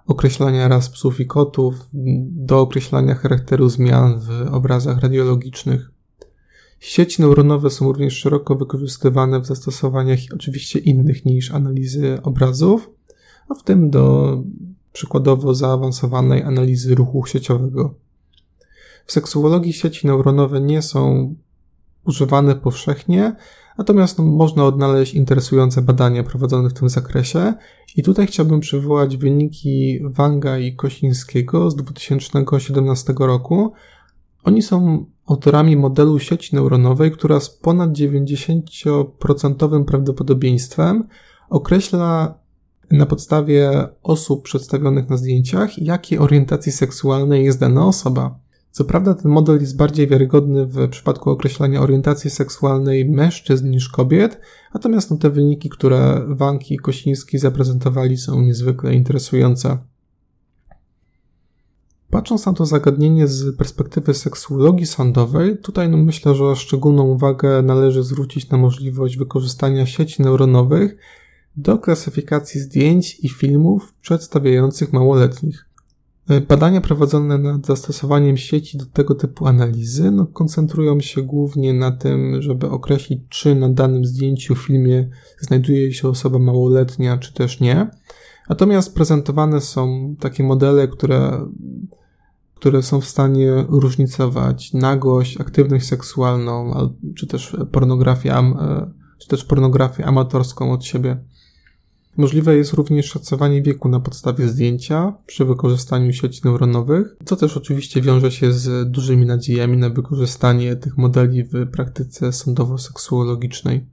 określania 0.08 0.68
ras 0.68 0.90
psów 0.90 1.20
i 1.20 1.28
kotów, 1.28 1.76
do 2.24 2.60
określania 2.60 3.16
charakteru 3.16 3.70
zmian 3.70 4.20
w 4.20 4.48
obrazach 4.52 5.02
radiologicznych. 5.02 5.92
Sieci 6.80 7.22
neuronowe 7.22 7.70
są 7.70 7.86
również 7.86 8.14
szeroko 8.14 8.56
wykorzystywane 8.56 9.40
w 9.40 9.46
zastosowaniach 9.46 10.20
oczywiście 10.36 10.80
innych 10.80 11.26
niż 11.26 11.52
analizy 11.52 12.18
obrazów, 12.24 12.90
a 13.50 13.54
w 13.54 13.64
tym 13.64 13.90
do 13.90 14.38
przykładowo 14.94 15.56
zaawansowanej 15.56 16.44
analizy 16.44 16.96
ruchu 16.96 17.26
sieciowego. 17.26 17.94
W 19.06 19.12
seksuologii 19.12 19.74
sieci 19.74 20.08
neuronowe 20.08 20.62
nie 20.62 20.82
są 20.82 21.36
używane 22.06 22.56
powszechnie, 22.56 23.36
Natomiast 23.78 24.20
można 24.20 24.66
odnaleźć 24.66 25.14
interesujące 25.14 25.82
badania 25.82 26.24
prowadzone 26.24 26.70
w 26.70 26.74
tym 26.74 26.90
zakresie 26.90 27.54
i 27.96 28.04
tutaj 28.04 28.28
chciałbym 28.28 28.60
przywołać 28.60 29.18
wyniki 29.18 30.00
Wanga 30.04 30.58
i 30.58 30.76
Kosińskiego 30.76 31.72
z 31.72 31.76
2017 31.76 33.14
roku. 33.20 33.74
Oni 34.44 34.62
są 34.62 35.06
autorami 35.26 35.78
modelu 35.78 36.20
sieci 36.20 36.56
neuronowej, 36.56 37.12
która 37.12 37.40
z 37.40 37.50
ponad 37.50 37.92
90% 37.92 39.86
prawdopodobieństwem 39.86 41.08
określa 41.50 42.34
na 42.92 43.06
podstawie 43.06 43.88
osób 44.04 44.44
przedstawionych 44.44 45.10
na 45.10 45.18
zdjęciach, 45.18 45.80
jakiej 45.80 46.20
orientacji 46.20 46.72
seksualnej 46.72 47.46
jest 47.46 47.60
dana 47.60 47.86
osoba. 47.86 48.43
Co 48.74 48.86
prawda 48.86 49.14
ten 49.14 49.32
model 49.32 49.60
jest 49.60 49.78
bardziej 49.78 50.08
wiarygodny 50.08 50.66
w 50.66 50.90
przypadku 50.90 51.30
określania 51.30 51.82
orientacji 51.82 52.30
seksualnej 52.30 53.10
mężczyzn 53.10 53.70
niż 53.70 53.90
kobiet, 53.90 54.40
natomiast 54.74 55.12
no, 55.12 55.18
te 55.18 55.30
wyniki, 55.30 55.70
które 55.70 56.26
Wanki 56.28 56.74
i 56.74 56.78
Kosiński 56.78 57.38
zaprezentowali 57.38 58.18
są 58.18 58.42
niezwykle 58.42 58.94
interesujące. 58.94 59.78
Patrząc 62.10 62.46
na 62.46 62.54
to 62.54 62.66
zagadnienie 62.66 63.28
z 63.28 63.58
perspektywy 63.58 64.14
seksuologii 64.14 64.86
sądowej, 64.86 65.58
tutaj 65.58 65.90
no 65.90 65.98
myślę, 65.98 66.36
że 66.36 66.56
szczególną 66.56 67.04
uwagę 67.04 67.62
należy 67.62 68.04
zwrócić 68.04 68.50
na 68.50 68.58
możliwość 68.58 69.18
wykorzystania 69.18 69.86
sieci 69.86 70.22
neuronowych 70.22 70.96
do 71.58 71.78
klasyfikacji 71.78 72.62
zdjęć 72.62 73.20
i 73.20 73.30
filmów 73.30 73.94
przedstawiających 74.02 74.94
małoletnich. 74.94 75.73
Badania 76.48 76.82
prowadzone 76.82 77.38
nad 77.38 77.66
zastosowaniem 77.66 78.38
sieci 78.38 78.78
do 78.78 78.86
tego 78.86 79.16
typu 79.16 79.48
analizy 79.48 80.12
no, 80.12 80.26
koncentrują 80.26 81.00
się 81.00 81.22
głównie 81.22 81.74
na 81.74 81.92
tym, 81.92 82.42
żeby 82.42 82.70
określić, 82.70 83.22
czy 83.30 83.56
na 83.56 83.70
danym 83.70 84.06
zdjęciu, 84.06 84.56
filmie 84.56 85.10
znajduje 85.40 85.94
się 85.94 86.08
osoba 86.08 86.40
małoletnia, 86.40 87.18
czy 87.18 87.34
też 87.34 87.60
nie. 87.60 87.90
Natomiast 88.50 88.96
prezentowane 88.96 89.62
są 89.62 90.16
takie 90.20 90.44
modele, 90.44 90.88
które 90.88 91.48
które 92.64 92.84
są 92.84 93.02
w 93.02 93.06
stanie 93.06 93.66
różnicować 93.70 94.74
nagość, 94.74 95.42
aktywność 95.42 95.88
seksualną, 95.88 96.74
czy 97.16 97.28
też 97.28 97.58
pornografię, 97.72 98.34
e, 98.34 98.92
czy 99.18 99.28
też 99.28 99.46
pornografię 99.46 100.06
amatorską 100.06 100.72
od 100.72 100.86
siebie. 100.86 101.18
Możliwe 102.18 102.56
jest 102.56 102.74
również 102.74 103.06
szacowanie 103.06 103.62
wieku 103.62 103.90
na 103.90 104.00
podstawie 104.00 104.48
zdjęcia 104.48 105.14
przy 105.26 105.46
wykorzystaniu 105.46 106.14
sieci 106.14 106.42
neuronowych, 106.46 107.16
co 107.26 107.36
też 107.36 107.58
oczywiście 107.58 108.02
wiąże 108.02 108.32
się 108.32 108.52
z 108.52 108.92
dużymi 108.92 109.26
nadziejami 109.26 109.78
na 109.78 109.90
wykorzystanie 109.90 110.76
tych 110.76 110.98
modeli 110.98 111.44
w 111.44 111.72
praktyce 111.72 112.32
sądowo-seksuologicznej. 112.32 113.86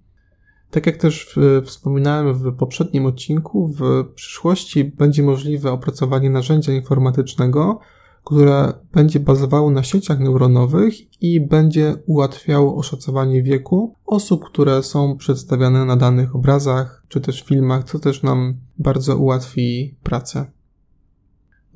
Tak 0.71 0.87
jak 0.87 0.97
też 0.97 1.39
wspominałem 1.65 2.35
w 2.35 2.57
poprzednim 2.57 3.07
odcinku, 3.07 3.75
w 3.79 4.05
przyszłości 4.15 4.85
będzie 4.85 5.23
możliwe 5.23 5.73
opracowanie 5.73 6.31
narzędzia 6.31 6.73
informatycznego, 6.73 7.81
które 8.25 8.73
będzie 8.93 9.21
bazowało 9.21 9.71
na 9.71 9.83
sieciach 9.83 10.21
neuronowych 10.21 11.23
i 11.23 11.41
będzie 11.41 11.95
ułatwiało 12.07 12.77
oszacowanie 12.77 13.43
wieku 13.43 13.95
osób, 14.07 14.45
które 14.45 14.83
są 14.83 15.17
przedstawiane 15.17 15.85
na 15.85 15.97
danych 15.97 16.37
obrazach 16.37 17.05
czy 17.09 17.21
też 17.21 17.43
filmach, 17.43 17.85
co 17.85 17.99
też 17.99 18.23
nam 18.23 18.55
bardzo 18.79 19.17
ułatwi 19.17 19.97
pracę. 20.03 20.47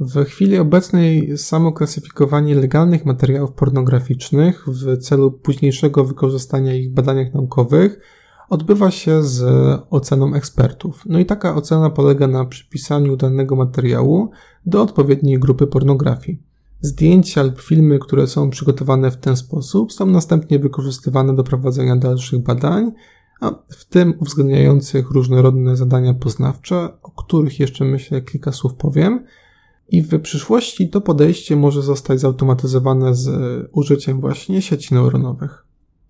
W 0.01 0.25
chwili 0.25 0.59
obecnej 0.59 1.39
samo 1.39 1.73
klasyfikowanie 1.73 2.55
legalnych 2.55 3.05
materiałów 3.05 3.53
pornograficznych 3.53 4.65
w 4.69 4.99
celu 4.99 5.33
późniejszego 5.33 6.05
wykorzystania 6.05 6.75
ich 6.75 6.91
w 6.91 6.95
badaniach 6.95 7.35
naukowych 7.35 8.01
odbywa 8.55 8.91
się 8.91 9.23
z 9.23 9.43
oceną 9.91 10.35
ekspertów. 10.35 11.03
No 11.07 11.19
i 11.19 11.27
taka 11.27 11.55
ocena 11.55 11.91
polega 11.91 12.27
na 12.27 12.45
przypisaniu 12.45 13.17
danego 13.17 13.57
materiału 13.57 14.31
do 14.67 14.83
odpowiedniej 14.83 15.39
grupy 15.39 15.67
pornografii. 15.67 16.43
Zdjęcia 16.81 17.43
lub 17.43 17.61
filmy, 17.61 17.99
które 17.99 18.27
są 18.27 18.51
przygotowane 18.51 19.11
w 19.11 19.17
ten 19.17 19.37
sposób, 19.37 19.93
są 19.93 20.07
następnie 20.07 20.59
wykorzystywane 20.59 21.37
do 21.37 21.45
prowadzenia 21.45 21.97
dalszych 21.97 22.43
badań, 22.43 22.93
a 23.41 23.51
w 23.69 23.85
tym 23.85 24.15
uwzględniających 24.21 25.11
różnorodne 25.11 25.77
zadania 25.77 26.15
poznawcze, 26.15 26.89
o 27.03 27.11
których 27.11 27.61
jeszcze 27.61 27.85
myślę 27.85 28.23
kilka 28.23 28.53
słów 28.53 28.75
powiem. 28.75 29.25
I 29.89 30.03
w 30.03 30.21
przyszłości 30.21 30.89
to 30.89 31.01
podejście 31.01 31.57
może 31.57 31.83
zostać 31.83 32.21
zautomatyzowane 32.21 33.15
z 33.15 33.31
użyciem 33.73 34.21
właśnie 34.21 34.63
sieci 34.63 34.95
neuronowych. 34.95 35.65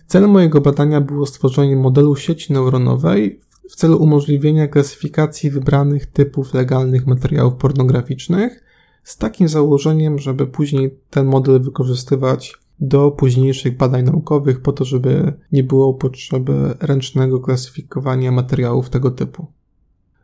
Celem 0.06 0.30
mojego 0.30 0.60
badania 0.60 1.00
było 1.00 1.26
stworzenie 1.26 1.76
modelu 1.76 2.16
sieci 2.16 2.52
neuronowej 2.52 3.40
w 3.70 3.76
celu 3.76 4.02
umożliwienia 4.02 4.68
klasyfikacji 4.68 5.50
wybranych 5.50 6.06
typów 6.06 6.54
legalnych 6.54 7.06
materiałów 7.06 7.54
pornograficznych 7.54 8.64
z 9.04 9.16
takim 9.16 9.48
założeniem, 9.48 10.18
żeby 10.18 10.46
później 10.46 10.98
ten 11.10 11.26
model 11.26 11.62
wykorzystywać 11.62 12.54
do 12.80 13.10
późniejszych 13.10 13.76
badań 13.76 14.04
naukowych 14.04 14.60
po 14.60 14.72
to, 14.72 14.84
żeby 14.84 15.32
nie 15.52 15.64
było 15.64 15.94
potrzeby 15.94 16.74
ręcznego 16.80 17.40
klasyfikowania 17.40 18.32
materiałów 18.32 18.90
tego 18.90 19.10
typu. 19.10 19.46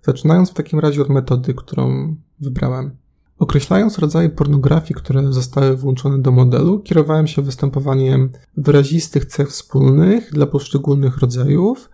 Zaczynając 0.02 0.50
w 0.50 0.54
takim 0.54 0.78
razie 0.78 1.02
od 1.02 1.08
metody, 1.08 1.54
którą 1.54 2.16
wybrałem. 2.40 2.96
Określając 3.40 3.98
rodzaje 3.98 4.28
pornografii, 4.28 4.94
które 4.94 5.32
zostały 5.32 5.76
włączone 5.76 6.18
do 6.18 6.30
modelu, 6.30 6.80
kierowałem 6.80 7.26
się 7.26 7.42
występowaniem 7.42 8.30
wyrazistych 8.56 9.24
cech 9.24 9.48
wspólnych 9.48 10.30
dla 10.32 10.46
poszczególnych 10.46 11.18
rodzajów, 11.18 11.90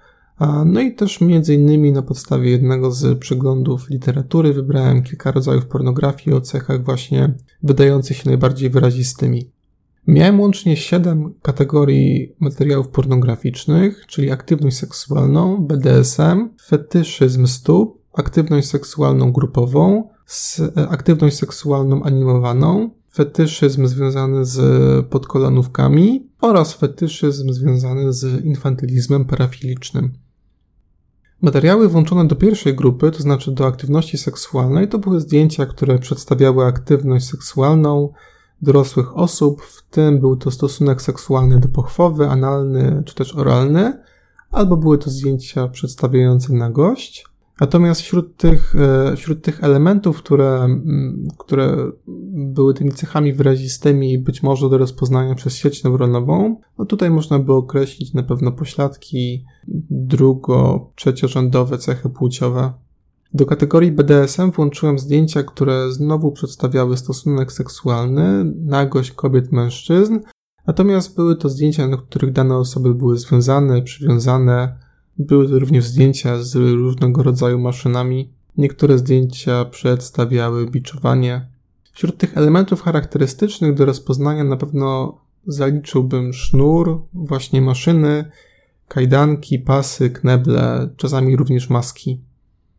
no 0.65 0.81
i 0.81 0.95
też 0.95 1.21
między 1.21 1.55
innymi 1.55 1.93
na 1.93 2.03
podstawie 2.03 2.51
jednego 2.51 2.91
z 2.91 3.19
przeglądów 3.19 3.91
literatury 3.91 4.53
wybrałem 4.53 5.03
kilka 5.03 5.31
rodzajów 5.31 5.67
pornografii 5.67 6.37
o 6.37 6.41
cechach 6.41 6.85
właśnie 6.85 7.35
wydających 7.63 8.17
się 8.17 8.23
najbardziej 8.27 8.71
wyrazistymi. 8.71 9.51
Miałem 10.07 10.41
łącznie 10.41 10.77
7 10.77 11.35
kategorii 11.43 12.37
materiałów 12.41 12.89
pornograficznych, 12.89 14.07
czyli 14.07 14.31
aktywność 14.31 14.77
seksualną, 14.77 15.67
BDSM, 15.67 16.49
fetyszyzm 16.67 17.47
stóp, 17.47 18.03
aktywność 18.13 18.69
seksualną 18.69 19.33
grupową, 19.33 20.09
E, 20.77 20.89
aktywność 20.89 21.37
seksualną 21.37 22.03
animowaną, 22.03 22.91
fetyszyzm 23.13 23.87
związany 23.87 24.45
z 24.45 24.59
podkolanówkami 25.07 26.31
oraz 26.41 26.73
fetyszyzm 26.73 27.53
związany 27.53 28.13
z 28.13 28.45
infantylizmem 28.45 29.25
parafilicznym. 29.25 30.13
Materiały 31.41 31.89
włączone 31.89 32.27
do 32.27 32.37
pierwszej 32.37 32.75
grupy, 32.75 33.11
to 33.11 33.23
znaczy 33.23 33.53
do 33.53 33.67
aktywności 33.67 34.19
seksualnej, 34.19 34.89
to 34.89 34.99
były 34.99 35.21
zdjęcia, 35.21 35.67
które 35.67 35.99
przedstawiały 35.99 36.65
aktywność 36.65 37.29
seksualną 37.29 38.13
dorosłych 38.63 39.17
osób, 39.17 39.63
w 39.63 39.83
tym 39.91 40.21
był 40.21 40.37
to 40.37 40.51
stosunek 40.51 41.03
seksualny 41.03 41.61
do 41.61 41.69
pochwowy, 41.69 42.29
analny 42.29 43.03
czy 43.07 43.15
też 43.15 43.35
oralny, 43.35 44.03
albo 44.51 44.77
były 44.77 44.99
to 44.99 45.11
zdjęcia 45.11 45.69
przedstawiające 45.69 46.53
nagość. 46.53 47.36
Natomiast 47.61 48.01
wśród 48.01 48.37
tych, 48.37 48.75
e, 48.77 49.17
wśród 49.17 49.43
tych 49.43 49.65
elementów, 49.65 50.19
które, 50.19 50.69
które 51.39 51.77
były 52.33 52.75
tymi 52.75 52.93
cechami 52.93 53.33
wyrazistymi, 53.33 54.19
być 54.19 54.43
może 54.43 54.71
do 54.71 54.79
rozpoznania 54.79 55.35
przez 55.35 55.57
sieć 55.57 55.85
neuronową, 55.85 56.61
no 56.79 56.85
tutaj 56.85 57.11
można 57.11 57.39
by 57.39 57.53
określić 57.53 58.15
na 58.15 58.23
pewno 58.23 58.53
pośladki 58.53 59.45
drugo, 59.91 60.91
trzeciorzędowe 60.95 61.79
cechy 61.79 62.09
płciowe. 62.09 62.73
Do 63.35 63.47
kategorii 63.47 63.93
BDSM 63.93 64.51
włączyłem 64.51 64.99
zdjęcia, 64.99 65.43
które 65.43 65.93
znowu 65.93 66.33
przedstawiały 66.33 66.97
stosunek 66.97 67.53
seksualny, 67.53 68.45
nagość 68.65 69.11
kobiet, 69.11 69.53
mężczyzn, 69.53 70.19
natomiast 70.67 71.17
były 71.17 71.37
to 71.37 71.49
zdjęcia, 71.49 71.89
na 71.89 71.97
których 71.97 72.33
dane 72.33 72.57
osoby 72.57 72.95
były 72.95 73.19
związane, 73.19 73.83
przywiązane, 73.83 74.86
były 75.19 75.59
również 75.59 75.85
zdjęcia 75.85 76.43
z 76.43 76.55
różnego 76.55 77.23
rodzaju 77.23 77.59
maszynami. 77.59 78.31
Niektóre 78.57 78.99
zdjęcia 78.99 79.65
przedstawiały 79.65 80.71
biczowanie. 80.71 81.49
Wśród 81.93 82.19
tych 82.19 82.37
elementów 82.37 82.83
charakterystycznych 82.83 83.75
do 83.75 83.85
rozpoznania 83.85 84.45
na 84.45 84.57
pewno 84.57 85.19
zaliczyłbym 85.47 86.33
sznur, 86.33 87.03
właśnie 87.15 87.63
maszyny, 87.63 88.31
kajdanki, 88.89 89.59
pasy, 89.59 90.11
kneble, 90.11 90.89
czasami 90.97 91.37
również 91.37 91.71
maski. 91.71 92.21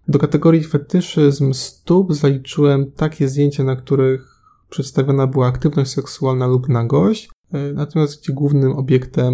Do 0.07 0.19
kategorii 0.19 0.63
fetyszyzm 0.63 1.53
stóp 1.53 2.13
zaliczyłem 2.13 2.91
takie 2.91 3.27
zdjęcia, 3.27 3.63
na 3.63 3.75
których 3.75 4.41
przedstawiona 4.69 5.27
była 5.27 5.47
aktywność 5.47 5.91
seksualna 5.91 6.47
lub 6.47 6.69
nagość, 6.69 7.29
natomiast 7.73 8.21
gdzie 8.21 8.33
głównym 8.33 8.71
obiektem 8.71 9.33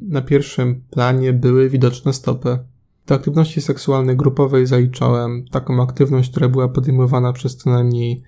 na 0.00 0.22
pierwszym 0.22 0.82
planie 0.90 1.32
były 1.32 1.68
widoczne 1.68 2.12
stopy. 2.12 2.58
Do 3.06 3.14
aktywności 3.14 3.60
seksualnej 3.60 4.16
grupowej 4.16 4.66
zaliczałem 4.66 5.44
taką 5.50 5.82
aktywność, 5.82 6.30
która 6.30 6.48
była 6.48 6.68
podejmowana 6.68 7.32
przez 7.32 7.56
co 7.56 7.70
najmniej 7.70 8.22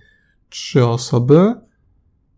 trzy 0.48 0.86
osoby. 0.86 1.54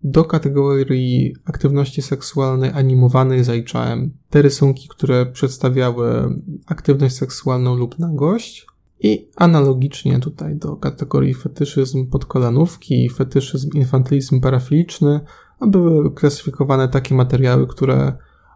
Do 0.05 0.25
kategorii 0.25 1.37
aktywności 1.45 2.03
seksualnej 2.03 2.71
animowanej 2.71 3.45
zaliczałem 3.45 4.11
te 4.31 4.43
rysunki, 4.43 4.89
które 4.89 5.27
przedstawiały 5.27 6.37
aktywność 6.67 7.17
seksualną 7.17 7.77
lub 7.77 7.99
nagość. 7.99 8.67
I 9.01 9.29
analogicznie 9.37 10.19
tutaj 10.19 10.57
do 10.57 10.77
kategorii 10.77 11.35
fetyszyzm 11.35 12.07
podkolanówki, 12.07 13.09
fetyszyzm 13.09 13.71
infantylizm 13.75 14.41
parafiliczny 14.41 15.21
były 15.67 16.15
klasyfikowane 16.15 16.89
takie 16.89 17.15
materiały, 17.15 17.67
które 17.67 18.13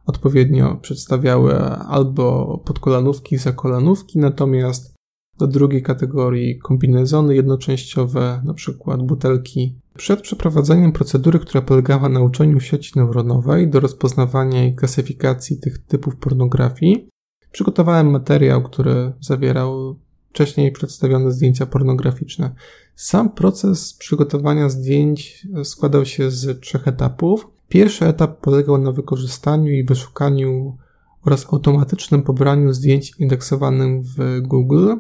odpowiednio 0.07 0.77
przedstawiały 0.77 1.59
albo 1.69 2.59
podkolanówki, 2.64 3.37
zakolanówki, 3.37 4.19
natomiast 4.19 4.97
do 5.38 5.47
drugiej 5.47 5.83
kategorii 5.83 6.59
kombinezony 6.59 7.35
jednoczęściowe, 7.35 8.42
na 8.45 8.55
przykład 8.55 9.03
butelki. 9.03 9.79
Przed 9.97 10.21
przeprowadzeniem 10.21 10.92
procedury, 10.92 11.38
która 11.38 11.62
polegała 11.62 12.09
na 12.09 12.21
uczeniu 12.21 12.61
sieci 12.61 12.92
neuronowej 12.97 13.71
do 13.71 13.81
rozpoznawania 13.81 14.64
i 14.64 14.75
klasyfikacji 14.75 15.61
tych 15.61 15.79
typów 15.79 16.16
pornografii, 16.16 17.09
przygotowałem 17.53 18.11
materiał, 18.11 18.62
który 18.62 19.12
zawierał 19.21 19.99
wcześniej 20.37 20.72
przedstawione 20.72 21.33
zdjęcia 21.33 21.66
pornograficzne. 21.66 22.51
Sam 22.94 23.31
proces 23.31 23.94
przygotowania 23.94 24.68
zdjęć 24.68 25.46
składał 25.64 26.05
się 26.07 26.31
z 26.31 26.61
trzech 26.61 26.88
etapów. 26.88 27.49
Pierwszy 27.68 28.07
etap 28.07 28.40
polegał 28.40 28.79
na 28.79 28.92
wykorzystaniu 28.92 29.72
i 29.72 29.85
wyszukaniu 29.85 30.77
oraz 31.25 31.46
automatycznym 31.53 32.22
pobraniu 32.22 32.72
zdjęć 32.72 33.12
indeksowanym 33.18 34.03
w 34.03 34.40
Google. 34.40 34.94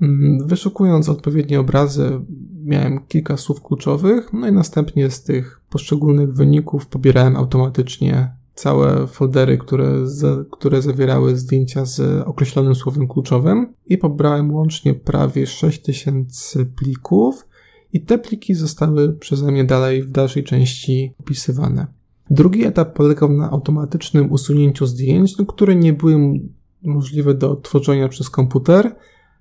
Mm, 0.00 0.46
wyszukując 0.46 1.08
odpowiednie 1.08 1.60
obrazy, 1.60 2.20
miałem 2.64 3.00
kilka 3.08 3.36
słów 3.36 3.62
kluczowych, 3.62 4.32
no 4.32 4.48
i 4.48 4.52
następnie 4.52 5.10
z 5.10 5.22
tych 5.22 5.60
poszczególnych 5.70 6.32
wyników 6.32 6.86
pobierałem 6.86 7.36
automatycznie 7.36 8.39
całe 8.60 9.06
foldery, 9.06 9.58
które, 9.58 10.04
które 10.50 10.82
zawierały 10.82 11.36
zdjęcia 11.36 11.84
z 11.84 12.00
określonym 12.26 12.74
słowem 12.74 13.08
kluczowym 13.08 13.74
i 13.86 13.98
pobrałem 13.98 14.54
łącznie 14.54 14.94
prawie 14.94 15.46
6000 15.46 16.66
plików 16.66 17.46
i 17.92 18.00
te 18.00 18.18
pliki 18.18 18.54
zostały 18.54 19.12
przeze 19.12 19.52
mnie 19.52 19.64
dalej 19.64 20.02
w 20.02 20.10
dalszej 20.10 20.44
części 20.44 21.14
opisywane. 21.20 21.86
Drugi 22.30 22.64
etap 22.64 22.94
polegał 22.94 23.32
na 23.32 23.50
automatycznym 23.50 24.32
usunięciu 24.32 24.86
zdjęć, 24.86 25.38
no, 25.38 25.46
które 25.46 25.74
nie 25.74 25.92
były 25.92 26.40
możliwe 26.82 27.34
do 27.34 27.50
odtworzenia 27.50 28.08
przez 28.08 28.30
komputer. 28.30 28.96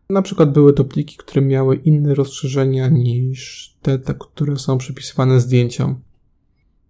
Na 0.09 0.21
przykład 0.21 0.53
były 0.53 0.73
to 0.73 0.85
pliki, 0.85 1.17
które 1.17 1.41
miały 1.41 1.75
inne 1.75 2.15
rozszerzenia 2.15 2.89
niż 2.89 3.73
te, 3.81 3.99
te 3.99 4.13
które 4.13 4.57
są 4.57 4.77
przypisywane 4.77 5.39
zdjęciom. 5.39 5.95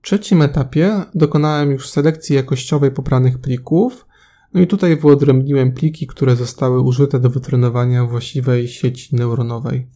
W 0.01 0.05
trzecim 0.05 0.41
etapie 0.41 1.05
dokonałem 1.15 1.71
już 1.71 1.89
selekcji 1.89 2.35
jakościowej 2.35 2.91
pobranych 2.91 3.37
plików, 3.37 4.05
no 4.53 4.61
i 4.61 4.67
tutaj 4.67 4.97
wyodrębniłem 4.97 5.71
pliki, 5.71 6.07
które 6.07 6.35
zostały 6.35 6.81
użyte 6.81 7.19
do 7.19 7.29
wytrenowania 7.29 8.05
właściwej 8.05 8.67
sieci 8.67 9.15
neuronowej. 9.15 9.87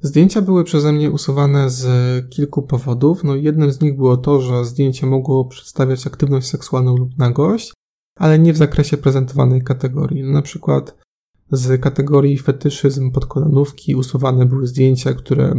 Zdjęcia 0.00 0.42
były 0.42 0.64
przeze 0.64 0.92
mnie 0.92 1.10
usuwane 1.10 1.70
z 1.70 1.84
kilku 2.30 2.62
powodów. 2.62 3.24
No 3.24 3.34
jednym 3.34 3.72
z 3.72 3.80
nich 3.80 3.96
było 3.96 4.16
to, 4.16 4.40
że 4.40 4.64
zdjęcie 4.64 5.06
mogło 5.06 5.44
przedstawiać 5.44 6.06
aktywność 6.06 6.46
seksualną 6.46 6.96
lub 6.96 7.18
nagość, 7.18 7.72
ale 8.18 8.38
nie 8.38 8.52
w 8.52 8.56
zakresie 8.56 8.96
prezentowanej 8.96 9.62
kategorii. 9.62 10.22
No, 10.22 10.32
na 10.32 10.42
przykład 10.42 11.03
z 11.50 11.80
kategorii 11.80 12.38
fetyszyzm 12.38 13.10
podkolanówki 13.10 13.94
usuwane 13.94 14.46
były 14.46 14.66
zdjęcia, 14.66 15.14
które 15.14 15.54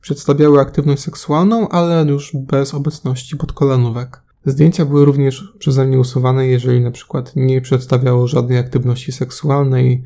przedstawiały 0.00 0.60
aktywność 0.60 1.02
seksualną, 1.02 1.68
ale 1.68 2.06
już 2.08 2.32
bez 2.34 2.74
obecności 2.74 3.36
podkolanówek. 3.36 4.22
Zdjęcia 4.46 4.84
były 4.84 5.04
również 5.04 5.54
przeze 5.58 5.84
mnie 5.84 5.98
usuwane, 5.98 6.46
jeżeli 6.46 6.80
na 6.80 6.90
przykład 6.90 7.32
nie 7.36 7.60
przedstawiało 7.60 8.28
żadnej 8.28 8.58
aktywności 8.58 9.12
seksualnej, 9.12 10.04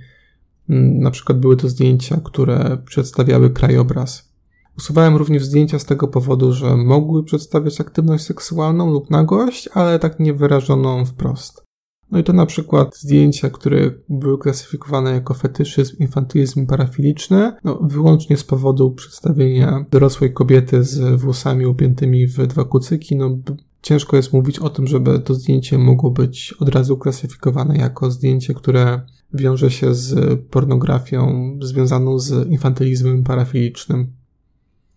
Mm, 0.69 0.99
na 0.99 1.11
przykład 1.11 1.39
były 1.39 1.57
to 1.57 1.69
zdjęcia, 1.69 2.21
które 2.25 2.79
przedstawiały 2.87 3.51
krajobraz. 3.51 4.33
Usuwałem 4.79 5.17
również 5.17 5.45
zdjęcia 5.45 5.79
z 5.79 5.85
tego 5.85 6.09
powodu, 6.09 6.53
że 6.53 6.77
mogły 6.77 7.25
przedstawiać 7.25 7.81
aktywność 7.81 8.25
seksualną 8.25 8.91
lub 8.91 9.11
nagość, 9.11 9.69
ale 9.75 9.99
tak 9.99 10.21
nie 10.21 10.35
wyrażoną 10.35 11.05
wprost. 11.05 11.66
No 12.11 12.19
i 12.19 12.25
to 12.25 12.33
na 12.33 12.47
przykład 12.47 12.99
zdjęcia, 12.99 13.51
które 13.51 13.91
były 14.09 14.39
klasyfikowane 14.39 15.11
jako 15.11 15.35
fetyszyzm, 15.35 15.97
infantylizm 15.99 16.67
parafiliczny, 16.67 17.53
no 17.65 17.79
wyłącznie 17.83 18.37
z 18.37 18.45
powodu 18.45 18.91
przedstawienia 18.91 19.85
dorosłej 19.91 20.33
kobiety 20.33 20.85
z 20.85 21.21
włosami 21.21 21.67
upiętymi 21.67 22.27
w 22.27 22.47
dwa 22.47 22.65
kucyki, 22.65 23.17
no 23.17 23.39
ciężko 23.83 24.17
jest 24.17 24.33
mówić 24.33 24.59
o 24.59 24.71
tym, 24.71 24.87
żeby 24.87 25.19
to 25.19 25.35
zdjęcie 25.35 25.79
mogło 25.79 26.11
być 26.11 26.55
od 26.61 26.69
razu 26.69 26.97
klasyfikowane 26.97 27.77
jako 27.77 28.11
zdjęcie, 28.11 28.55
które 28.55 29.01
wiąże 29.35 29.71
się 29.71 29.95
z 29.95 30.41
pornografią 30.51 31.51
związaną 31.63 32.19
z 32.19 32.49
infantylizmem 32.49 33.25
parafilicznym. 33.25 34.13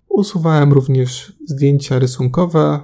Usuwałem 0.10 0.74
również 0.74 1.34
zdjęcia 1.46 2.00
rysunkowe, 2.00 2.80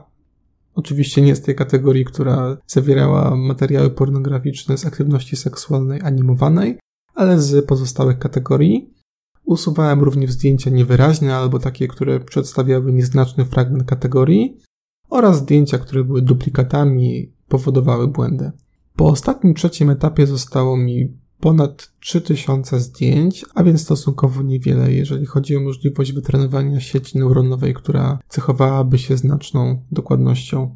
oczywiście 0.75 1.21
nie 1.21 1.35
z 1.35 1.41
tej 1.41 1.55
kategorii, 1.55 2.05
która 2.05 2.57
zawierała 2.67 3.35
materiały 3.35 3.89
pornograficzne 3.89 4.77
z 4.77 4.85
aktywności 4.85 5.35
seksualnej 5.35 6.01
animowanej, 6.01 6.79
ale 7.15 7.41
z 7.41 7.65
pozostałych 7.65 8.19
kategorii. 8.19 8.93
Usuwałem 9.45 10.03
również 10.03 10.31
zdjęcia 10.31 10.69
niewyraźne 10.69 11.35
albo 11.35 11.59
takie, 11.59 11.87
które 11.87 12.19
przedstawiały 12.19 12.93
nieznaczny 12.93 13.45
fragment 13.45 13.83
kategorii 13.83 14.57
oraz 15.09 15.37
zdjęcia, 15.37 15.77
które 15.77 16.03
były 16.03 16.21
duplikatami 16.21 17.17
i 17.19 17.33
powodowały 17.47 18.07
błędy. 18.07 18.51
Po 18.95 19.05
ostatnim 19.05 19.53
trzecim 19.53 19.89
etapie 19.89 20.27
zostało 20.27 20.77
mi 20.77 21.17
ponad 21.39 21.91
3000 21.99 22.79
zdjęć, 22.79 23.45
a 23.55 23.63
więc 23.63 23.81
stosunkowo 23.81 24.41
niewiele, 24.41 24.93
jeżeli 24.93 25.25
chodzi 25.25 25.57
o 25.57 25.61
możliwość 25.61 26.13
wytrenowania 26.13 26.79
sieci 26.79 27.17
neuronowej, 27.17 27.73
która 27.73 28.19
cechowałaby 28.29 28.97
się 28.97 29.17
znaczną 29.17 29.81
dokładnością. 29.91 30.75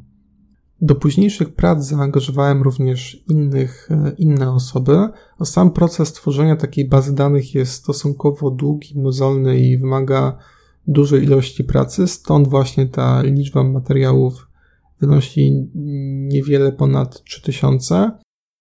Do 0.82 0.94
późniejszych 0.94 1.54
prac 1.54 1.84
zaangażowałem 1.84 2.62
również 2.62 3.24
innych, 3.28 3.88
e, 3.90 4.12
inne 4.18 4.52
osoby. 4.52 5.08
Sam 5.44 5.70
proces 5.70 6.12
tworzenia 6.12 6.56
takiej 6.56 6.88
bazy 6.88 7.14
danych 7.14 7.54
jest 7.54 7.72
stosunkowo 7.72 8.50
długi, 8.50 8.98
mozolny 8.98 9.60
i 9.60 9.78
wymaga 9.78 10.38
dużej 10.86 11.24
ilości 11.24 11.64
pracy, 11.64 12.06
stąd 12.06 12.48
właśnie 12.48 12.86
ta 12.86 13.22
liczba 13.22 13.62
materiałów 13.62 14.48
wynosi 15.00 15.70
niewiele 16.28 16.72
ponad 16.72 17.24
3000. 17.24 18.10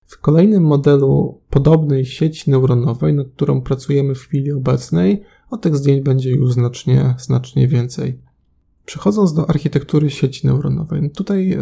W 0.10 0.20
kolejnym 0.22 0.64
modelu 0.64 1.42
podobnej 1.50 2.06
sieci 2.06 2.52
neuronowej, 2.52 3.14
nad 3.14 3.28
którą 3.28 3.62
pracujemy 3.62 4.16
w 4.16 4.20
chwili 4.20 4.52
obecnej, 4.52 5.24
o 5.50 5.58
tych 5.58 5.76
zdjęć 5.76 6.02
będzie 6.02 6.32
już 6.32 6.54
znacznie, 6.54 7.16
znacznie 7.18 7.68
więcej. 7.68 8.20
Przechodząc 8.86 9.34
do 9.34 9.50
architektury 9.50 10.10
sieci 10.10 10.48
neuronowej, 10.48 11.12
tutaj 11.12 11.58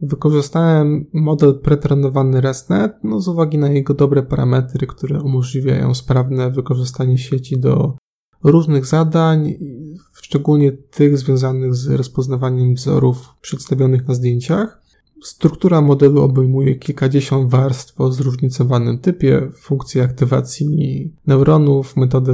wykorzystałem 0.00 1.06
model 1.12 1.58
pretrenowany 1.58 2.40
ResNet 2.40 2.92
no 3.04 3.20
z 3.20 3.28
uwagi 3.28 3.58
na 3.58 3.70
jego 3.70 3.94
dobre 3.94 4.22
parametry, 4.22 4.86
które 4.86 5.22
umożliwiają 5.22 5.94
sprawne 5.94 6.50
wykorzystanie 6.50 7.18
sieci 7.18 7.60
do 7.60 7.96
różnych 8.44 8.86
zadań, 8.86 9.54
szczególnie 10.12 10.72
tych 10.72 11.18
związanych 11.18 11.74
z 11.74 11.88
rozpoznawaniem 11.88 12.74
wzorów 12.74 13.34
przedstawionych 13.40 14.08
na 14.08 14.14
zdjęciach. 14.14 14.85
Struktura 15.22 15.80
modelu 15.80 16.22
obejmuje 16.22 16.74
kilkadziesiąt 16.74 17.50
warstw 17.50 18.00
o 18.00 18.12
zróżnicowanym 18.12 18.98
typie, 18.98 19.50
funkcję 19.60 20.02
aktywacji 20.02 21.12
neuronów, 21.26 21.96
metodę 21.96 22.32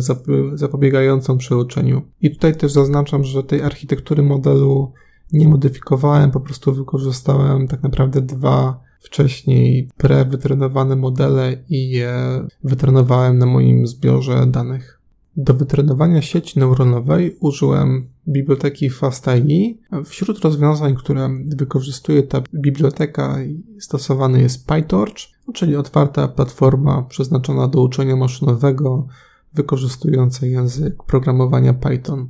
zapobiegającą 0.55 1.39
przeoczeniu. 1.39 2.03
I 2.21 2.31
tutaj 2.31 2.57
też 2.57 2.73
zaznaczam, 2.73 3.25
że 3.25 3.43
tej 3.43 3.63
architektury 3.63 4.23
modelu 4.23 4.93
nie 5.33 5.49
modyfikowałem, 5.49 6.31
po 6.31 6.41
prostu 6.41 6.73
wykorzystałem 6.73 7.69
tak 7.69 7.83
naprawdę 7.83 8.21
dwa 8.21 8.81
wcześniej 9.01 9.89
prewytrenowane 9.97 10.97
modele 10.97 11.57
i 11.69 11.91
je 11.91 12.47
wytrenowałem 12.65 13.39
na 13.39 13.47
moim 13.47 13.87
zbiorze 13.87 14.47
danych. 14.47 15.02
Do 15.37 15.55
wytrenowania 15.55 16.23
sieci 16.23 16.59
neuronowej 16.59 17.37
użyłem 17.41 18.09
biblioteki 18.29 18.91
FastAI. 18.91 19.79
Wśród 20.05 20.39
rozwiązań, 20.39 20.95
które 20.95 21.31
wykorzystuje 21.47 22.23
ta 22.23 22.43
biblioteka, 22.55 23.39
stosowany 23.81 24.41
jest 24.41 24.67
PyTorch, 24.67 25.17
czyli 25.55 25.77
otwarta 25.77 26.29
platforma 26.29 27.03
przeznaczona 27.03 27.69
do 27.69 27.83
uczenia 27.83 28.17
maszynowego, 28.17 29.07
wykorzystująca 29.55 30.47
język 30.47 31.03
programowania 31.03 31.75
Python. 31.75 32.29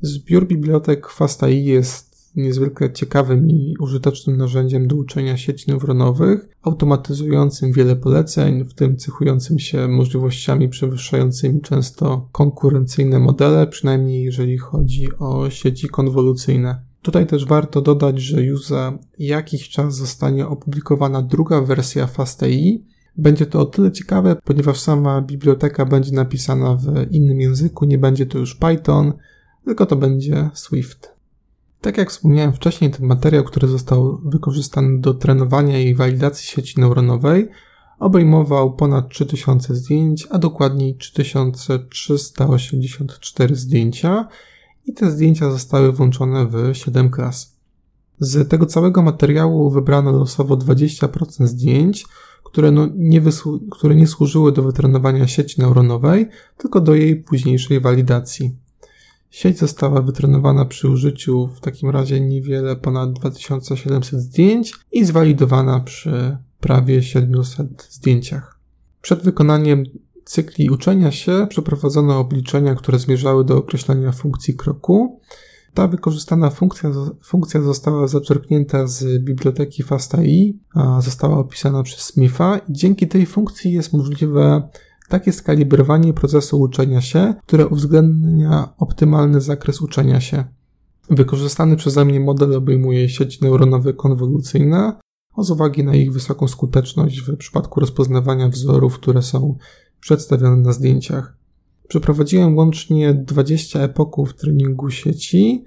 Zbiór 0.00 0.46
bibliotek 0.46 1.08
FastAI 1.08 1.64
jest 1.64 2.09
niezwykle 2.36 2.92
ciekawym 2.92 3.50
i 3.50 3.74
użytecznym 3.80 4.36
narzędziem 4.36 4.88
do 4.88 4.96
uczenia 4.96 5.36
sieci 5.36 5.70
neuronowych, 5.70 6.48
automatyzującym 6.62 7.72
wiele 7.72 7.96
poleceń, 7.96 8.64
w 8.64 8.74
tym 8.74 8.96
cechującym 8.96 9.58
się 9.58 9.88
możliwościami 9.88 10.68
przewyższającymi 10.68 11.60
często 11.60 12.28
konkurencyjne 12.32 13.18
modele, 13.18 13.66
przynajmniej 13.66 14.24
jeżeli 14.24 14.58
chodzi 14.58 15.08
o 15.18 15.50
sieci 15.50 15.88
konwolucyjne. 15.88 16.82
Tutaj 17.02 17.26
też 17.26 17.46
warto 17.46 17.82
dodać, 17.82 18.20
że 18.20 18.42
już 18.42 18.66
za 18.66 18.98
jakiś 19.18 19.68
czas 19.68 19.96
zostanie 19.96 20.46
opublikowana 20.46 21.22
druga 21.22 21.60
wersja 21.60 22.06
FastAI. 22.06 22.84
Będzie 23.16 23.46
to 23.46 23.60
o 23.60 23.64
tyle 23.64 23.92
ciekawe, 23.92 24.36
ponieważ 24.44 24.80
sama 24.80 25.22
biblioteka 25.22 25.86
będzie 25.86 26.12
napisana 26.12 26.76
w 26.76 27.12
innym 27.12 27.40
języku, 27.40 27.84
nie 27.84 27.98
będzie 27.98 28.26
to 28.26 28.38
już 28.38 28.54
Python, 28.54 29.12
tylko 29.64 29.86
to 29.86 29.96
będzie 29.96 30.50
Swift. 30.54 31.19
Tak 31.80 31.98
jak 31.98 32.10
wspomniałem 32.10 32.52
wcześniej, 32.52 32.90
ten 32.90 33.06
materiał, 33.06 33.44
który 33.44 33.68
został 33.68 34.20
wykorzystany 34.24 35.00
do 35.00 35.14
trenowania 35.14 35.80
i 35.80 35.94
walidacji 35.94 36.46
sieci 36.46 36.80
neuronowej, 36.80 37.48
obejmował 37.98 38.72
ponad 38.72 39.08
3000 39.08 39.74
zdjęć, 39.74 40.28
a 40.30 40.38
dokładniej 40.38 40.96
3384 40.96 43.56
zdjęcia 43.56 44.28
i 44.86 44.92
te 44.92 45.10
zdjęcia 45.10 45.50
zostały 45.50 45.92
włączone 45.92 46.46
w 46.46 46.70
7 46.72 47.10
klas. 47.10 47.56
Z 48.18 48.48
tego 48.48 48.66
całego 48.66 49.02
materiału 49.02 49.70
wybrano 49.70 50.12
losowo 50.12 50.56
20% 50.56 51.46
zdjęć, 51.46 52.06
które, 52.44 52.70
no 52.70 52.88
nie, 52.94 53.22
które 53.70 53.94
nie 53.94 54.06
służyły 54.06 54.52
do 54.52 54.62
wytrenowania 54.62 55.28
sieci 55.28 55.60
neuronowej, 55.60 56.28
tylko 56.56 56.80
do 56.80 56.94
jej 56.94 57.16
późniejszej 57.16 57.80
walidacji. 57.80 58.56
Sieć 59.30 59.58
została 59.58 60.02
wytrenowana 60.02 60.64
przy 60.64 60.88
użyciu 60.88 61.46
w 61.46 61.60
takim 61.60 61.90
razie 61.90 62.20
niewiele 62.20 62.76
ponad 62.76 63.12
2700 63.12 64.20
zdjęć 64.20 64.74
i 64.92 65.04
zwalidowana 65.04 65.80
przy 65.80 66.36
prawie 66.60 67.02
700 67.02 67.88
zdjęciach. 67.90 68.58
Przed 69.02 69.22
wykonaniem 69.22 69.84
cykli 70.24 70.70
uczenia 70.70 71.12
się 71.12 71.46
przeprowadzono 71.50 72.18
obliczenia, 72.18 72.74
które 72.74 72.98
zmierzały 72.98 73.44
do 73.44 73.56
określenia 73.56 74.12
funkcji 74.12 74.54
kroku. 74.54 75.20
Ta 75.74 75.88
wykorzystana 75.88 76.50
funkcja, 76.50 76.90
funkcja 77.24 77.60
została 77.62 78.06
zaczerpnięta 78.06 78.86
z 78.86 79.24
biblioteki 79.24 79.82
FastAI, 79.82 80.58
została 81.00 81.38
opisana 81.38 81.82
przez 81.82 82.00
Smitha 82.00 82.60
i 82.68 82.72
dzięki 82.72 83.08
tej 83.08 83.26
funkcji 83.26 83.72
jest 83.72 83.92
możliwe 83.92 84.68
takie 85.10 85.32
skalibrowanie 85.32 86.12
procesu 86.12 86.60
uczenia 86.60 87.00
się, 87.00 87.34
które 87.46 87.66
uwzględnia 87.66 88.74
optymalny 88.78 89.40
zakres 89.40 89.82
uczenia 89.82 90.20
się. 90.20 90.44
Wykorzystany 91.10 91.76
przeze 91.76 92.04
mnie 92.04 92.20
model 92.20 92.54
obejmuje 92.54 93.08
sieci 93.08 93.38
neuronowe 93.44 93.92
konwolucyjne, 93.92 94.92
z 95.38 95.50
uwagi 95.50 95.84
na 95.84 95.94
ich 95.94 96.12
wysoką 96.12 96.48
skuteczność 96.48 97.20
w 97.20 97.36
przypadku 97.36 97.80
rozpoznawania 97.80 98.48
wzorów, 98.48 98.94
które 98.94 99.22
są 99.22 99.56
przedstawione 100.00 100.56
na 100.56 100.72
zdjęciach. 100.72 101.36
Przeprowadziłem 101.88 102.56
łącznie 102.56 103.14
20 103.14 103.80
epoków 103.80 104.34
treningu 104.34 104.90
sieci, 104.90 105.64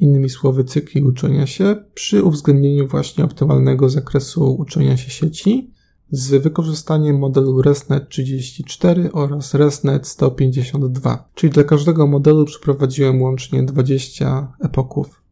innymi 0.00 0.28
słowy 0.28 0.64
cykli 0.64 1.02
uczenia 1.02 1.46
się, 1.46 1.84
przy 1.94 2.24
uwzględnieniu 2.24 2.88
właśnie 2.88 3.24
optymalnego 3.24 3.88
zakresu 3.88 4.54
uczenia 4.54 4.96
się 4.96 5.10
sieci 5.10 5.70
z 6.10 6.42
wykorzystaniem 6.42 7.18
modelu 7.18 7.62
ResNet 7.62 8.08
34 8.08 9.12
oraz 9.12 9.54
ResNet 9.54 10.06
152, 10.06 11.28
czyli 11.34 11.52
dla 11.52 11.64
każdego 11.64 12.06
modelu 12.06 12.44
przeprowadziłem 12.44 13.22
łącznie 13.22 13.62
20 13.62 14.52
epoków. 14.60 15.22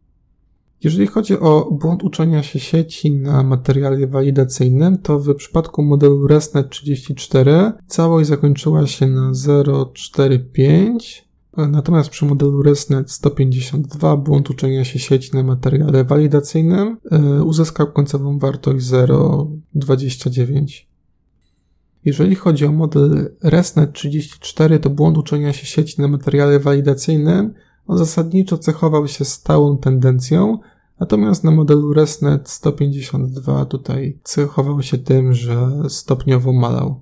Jeżeli 0.84 1.06
chodzi 1.06 1.38
o 1.38 1.68
błąd 1.70 2.04
uczenia 2.04 2.42
się 2.42 2.60
sieci 2.60 3.10
na 3.10 3.42
materiale 3.42 4.06
walidacyjnym, 4.06 4.98
to 4.98 5.18
w 5.18 5.34
przypadku 5.34 5.82
modelu 5.82 6.26
ResNet 6.26 6.70
34 6.70 7.72
całość 7.86 8.28
zakończyła 8.28 8.86
się 8.86 9.06
na 9.06 9.32
045, 9.94 11.27
natomiast 11.66 12.10
przy 12.10 12.24
modelu 12.24 12.62
ResNet 12.62 13.10
152 13.10 14.16
błąd 14.16 14.50
uczenia 14.50 14.84
się 14.84 14.98
sieci 14.98 15.36
na 15.36 15.42
materiale 15.42 16.04
walidacyjnym 16.04 16.96
e, 17.10 17.44
uzyskał 17.44 17.92
końcową 17.92 18.38
wartość 18.38 18.86
0,29. 18.86 20.86
Jeżeli 22.04 22.34
chodzi 22.34 22.66
o 22.66 22.72
model 22.72 23.36
ResNet 23.42 23.92
34, 23.92 24.78
to 24.78 24.90
błąd 24.90 25.18
uczenia 25.18 25.52
się 25.52 25.66
sieci 25.66 26.00
na 26.00 26.08
materiale 26.08 26.60
walidacyjnym 26.60 27.54
zasadniczo 27.96 28.58
cechował 28.58 29.08
się 29.08 29.24
stałą 29.24 29.78
tendencją, 29.78 30.58
natomiast 31.00 31.44
na 31.44 31.50
modelu 31.50 31.92
ResNet 31.92 32.48
152 32.48 33.64
tutaj 33.64 34.18
cechował 34.24 34.82
się 34.82 34.98
tym, 34.98 35.32
że 35.32 35.70
stopniowo 35.88 36.52
malał. 36.52 37.00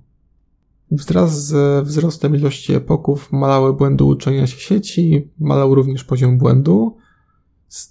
Wraz 0.90 1.46
ze 1.46 1.82
wzrostem 1.82 2.36
ilości 2.36 2.74
epoków 2.74 3.32
malały 3.32 3.72
błędy 3.72 4.04
uczenia 4.04 4.46
się 4.46 4.60
sieci, 4.60 5.30
malał 5.38 5.74
również 5.74 6.04
poziom 6.04 6.38
błędu. 6.38 6.96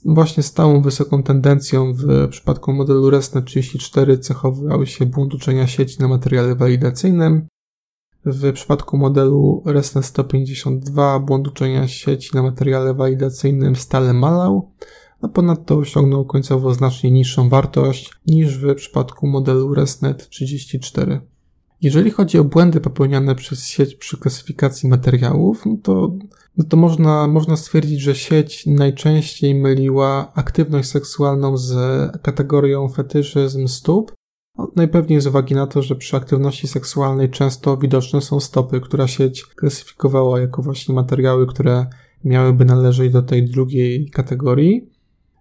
Właśnie 0.06 0.44
stałą 0.44 0.82
wysoką 0.82 1.24
tendencją 1.24 1.94
w 1.94 2.28
przypadku 2.30 2.74
modelu 2.74 3.10
ResNet 3.10 3.46
34 3.46 4.18
cechował 4.18 4.86
się 4.86 5.06
błąd 5.06 5.34
uczenia 5.34 5.68
sieci 5.68 5.98
na 6.00 6.08
materiale 6.08 6.56
walidacyjnym, 6.56 7.48
w 8.26 8.54
przypadku 8.54 8.98
modelu 8.98 9.64
ResNet 9.66 10.06
152 10.06 11.20
błąd 11.20 11.48
uczenia 11.48 11.88
sieci 11.88 12.30
na 12.34 12.44
materiale 12.44 12.94
walidacyjnym 12.94 13.76
stale 13.76 14.14
malał, 14.14 14.72
a 15.22 15.28
ponadto 15.28 15.78
osiągnął 15.78 16.26
końcowo 16.26 16.74
znacznie 16.74 17.12
niższą 17.12 17.50
wartość 17.50 18.12
niż 18.28 18.58
w 18.58 18.76
przypadku 18.76 19.28
modelu 19.28 19.74
ResNet 19.74 20.30
34. 20.30 21.22
Jeżeli 21.82 22.12
chodzi 22.12 22.40
o 22.40 22.44
błędy 22.44 22.82
popełniane 22.82 23.36
przez 23.36 23.68
sieć 23.68 23.96
przy 23.96 24.18
klasyfikacji 24.18 24.90
materiałów, 24.90 25.66
no 25.66 25.78
to, 25.84 26.18
no 26.58 26.66
to 26.70 26.78
można, 26.78 27.28
można 27.28 27.58
stwierdzić, 27.58 28.02
że 28.02 28.16
sieć 28.16 28.66
najczęściej 28.66 29.56
myliła 29.56 30.32
aktywność 30.36 30.90
seksualną 30.90 31.58
z 31.58 31.72
kategorią 32.22 32.90
fetyszyzm 32.90 33.68
stóp, 33.68 34.12
no, 34.58 34.72
najpewniej 34.76 35.22
z 35.22 35.28
uwagi 35.28 35.56
na 35.56 35.68
to, 35.68 35.82
że 35.82 35.96
przy 35.96 36.18
aktywności 36.18 36.68
seksualnej 36.68 37.30
często 37.30 37.78
widoczne 37.78 38.22
są 38.22 38.40
stopy, 38.40 38.82
która 38.82 39.08
sieć 39.08 39.46
klasyfikowała 39.46 40.40
jako 40.40 40.62
właśnie 40.62 40.96
materiały, 40.96 41.48
które 41.48 41.86
miałyby 42.24 42.66
należeć 42.66 43.12
do 43.12 43.22
tej 43.22 43.50
drugiej 43.50 44.10
kategorii. 44.10 44.90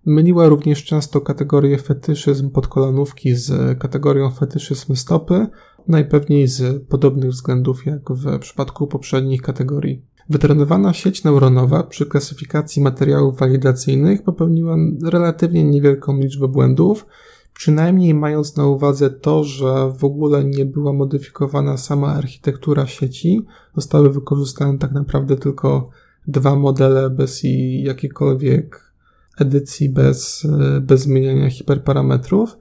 Myliła 0.06 0.48
również 0.48 0.84
często 0.84 1.20
kategorię 1.20 1.78
fetyszyzm 1.78 2.50
podkolanówki 2.50 3.34
z 3.34 3.78
kategorią 3.78 4.30
fetyszyzm 4.30 4.96
stopy, 4.96 5.46
najpewniej 5.88 6.48
z 6.48 6.82
podobnych 6.88 7.30
względów 7.30 7.86
jak 7.86 8.10
w 8.10 8.38
przypadku 8.38 8.86
poprzednich 8.86 9.42
kategorii. 9.42 10.02
Wytrenowana 10.30 10.92
sieć 10.92 11.24
neuronowa 11.24 11.82
przy 11.82 12.06
klasyfikacji 12.06 12.82
materiałów 12.82 13.38
walidacyjnych 13.38 14.22
popełniła 14.22 14.76
relatywnie 15.04 15.64
niewielką 15.64 16.18
liczbę 16.18 16.48
błędów, 16.48 17.06
przynajmniej 17.54 18.14
mając 18.14 18.56
na 18.56 18.66
uwadze 18.66 19.10
to, 19.10 19.44
że 19.44 19.92
w 19.98 20.04
ogóle 20.04 20.44
nie 20.44 20.64
była 20.64 20.92
modyfikowana 20.92 21.76
sama 21.76 22.14
architektura 22.14 22.86
sieci, 22.86 23.44
zostały 23.76 24.10
wykorzystane 24.10 24.78
tak 24.78 24.92
naprawdę 24.92 25.36
tylko 25.36 25.90
dwa 26.26 26.56
modele 26.56 27.10
bez 27.10 27.42
jakiejkolwiek 27.82 28.92
edycji, 29.38 29.88
bez, 29.88 30.46
bez 30.80 31.00
zmieniania 31.00 31.50
hiperparametrów. 31.50 32.56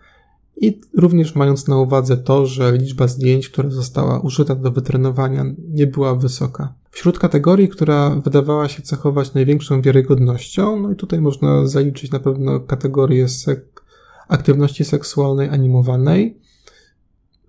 I 0.58 0.82
również 0.98 1.36
mając 1.36 1.68
na 1.68 1.78
uwadze 1.78 2.18
to, 2.18 2.46
że 2.46 2.78
liczba 2.78 3.08
zdjęć, 3.08 3.50
która 3.50 3.70
została 3.70 4.20
użyta 4.20 4.56
do 4.56 4.72
wytrenowania, 4.72 5.46
nie 5.70 5.88
była 5.88 6.16
wysoka. 6.16 6.74
Wśród 6.92 7.20
kategorii, 7.20 7.70
która 7.70 8.10
wydawała 8.10 8.70
się 8.70 8.82
cechować 8.82 9.34
największą 9.34 9.82
wiarygodnością, 9.82 10.80
no 10.80 10.92
i 10.92 10.96
tutaj 10.96 11.22
można 11.22 11.68
zaliczyć 11.68 12.12
na 12.12 12.20
pewno 12.20 12.60
kategorię 12.60 13.28
sek 13.28 13.84
aktywności 14.28 14.86
seksualnej 14.86 15.50
animowanej. 15.50 16.38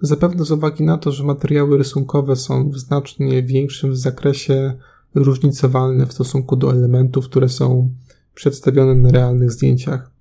Zapewne 0.01 0.45
z 0.45 0.51
uwagi 0.51 0.85
na 0.85 0.99
to, 0.99 1.12
że 1.12 1.25
materiały 1.25 1.79
rysunkowe 1.79 2.37
są 2.37 2.71
w 2.71 2.79
znacznie 2.79 3.43
większym 3.43 3.97
zakresie 3.97 4.75
różnicowalne 5.14 6.07
w 6.07 6.12
stosunku 6.12 6.57
do 6.57 6.73
elementów, 6.73 7.25
które 7.25 7.49
są 7.49 7.90
przedstawione 8.35 8.95
na 8.95 9.11
realnych 9.11 9.51
zdjęciach. 9.51 10.13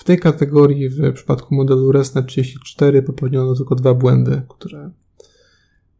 W 0.00 0.04
tej 0.04 0.18
kategorii 0.18 0.88
w 0.88 1.12
przypadku 1.14 1.54
modelu 1.54 1.92
ResNet 1.92 2.26
34 2.26 3.02
popełniono 3.02 3.54
tylko 3.54 3.74
dwa 3.74 3.94
błędy, 3.94 4.42
które, 4.48 4.90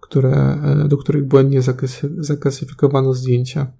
które, 0.00 0.58
do 0.88 0.96
których 0.96 1.24
błędnie 1.24 1.60
zaklasyfikowano 2.18 3.14
zdjęcia. 3.14 3.72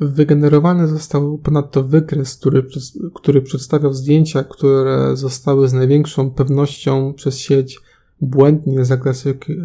Wygenerowany 0.00 0.88
został 0.88 1.38
ponadto 1.38 1.82
wykres, 1.82 2.36
który, 2.36 2.66
który 3.14 3.42
przedstawiał 3.42 3.92
zdjęcia, 3.92 4.44
które 4.44 5.16
zostały 5.16 5.68
z 5.68 5.72
największą 5.72 6.30
pewnością 6.30 7.14
przez 7.14 7.38
sieć 7.38 7.80
błędnie 8.20 8.84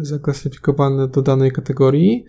zaklasyfikowane 0.02 1.08
do 1.08 1.22
danej 1.22 1.52
kategorii, 1.52 2.24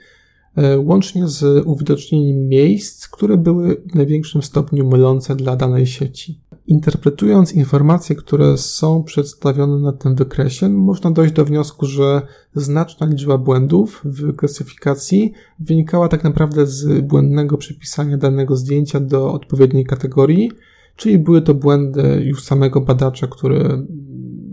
e, 0.56 0.80
łącznie 0.80 1.28
z 1.28 1.68
uwidocznieniem 1.68 2.48
miejsc, 2.48 3.08
które 3.08 3.38
były 3.38 3.82
w 3.92 3.96
największym 3.96 4.42
stopniu 4.42 4.88
mylące 4.88 5.36
dla 5.36 5.56
danej 5.56 5.88
sieci. 5.88 6.47
Interpretując 6.68 7.54
informacje, 7.54 8.16
które 8.16 8.58
są 8.58 9.04
przedstawione 9.04 9.80
na 9.80 9.94
tym 9.94 10.16
wykresie, 10.16 10.70
można 10.70 11.12
dojść 11.12 11.34
do 11.34 11.46
wniosku, 11.46 11.86
że 11.86 12.22
znaczna 12.56 13.08
liczba 13.08 13.38
błędów 13.38 14.02
w 14.06 14.36
klasyfikacji 14.36 15.34
wynikała 15.60 16.08
tak 16.08 16.24
naprawdę 16.24 16.66
z 16.66 17.02
błędnego 17.02 17.58
przypisania 17.58 18.18
danego 18.18 18.56
zdjęcia 18.56 19.00
do 19.00 19.34
odpowiedniej 19.34 19.86
kategorii, 19.86 20.52
czyli 20.96 21.18
były 21.18 21.42
to 21.42 21.54
błędy 21.54 22.22
już 22.26 22.44
samego 22.44 22.82
badacza, 22.82 23.28
który 23.28 23.88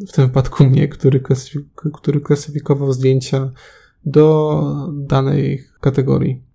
w 0.09 0.12
tym 0.12 0.27
wypadku 0.27 0.64
mnie, 0.64 0.88
który, 0.88 1.20
klasyfik 1.20 1.66
który 1.92 2.20
klasyfikował 2.20 2.92
zdjęcia 2.92 3.50
do 4.07 4.62
danej 4.92 5.64
kategorii. 5.81 6.53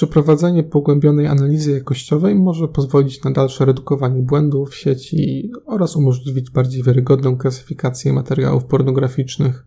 Przeprowadzenie 0.00 0.62
pogłębionej 0.62 1.26
analizy 1.26 1.70
jakościowej 1.70 2.34
może 2.34 2.68
pozwolić 2.68 3.24
na 3.24 3.30
dalsze 3.30 3.64
redukowanie 3.64 4.22
błędów 4.22 4.74
sieci 4.74 5.50
oraz 5.66 5.96
umożliwić 5.96 6.50
bardziej 6.50 6.82
wiarygodną 6.82 7.36
klasyfikację 7.36 8.12
materiałów 8.12 8.64
pornograficznych. 8.64 9.66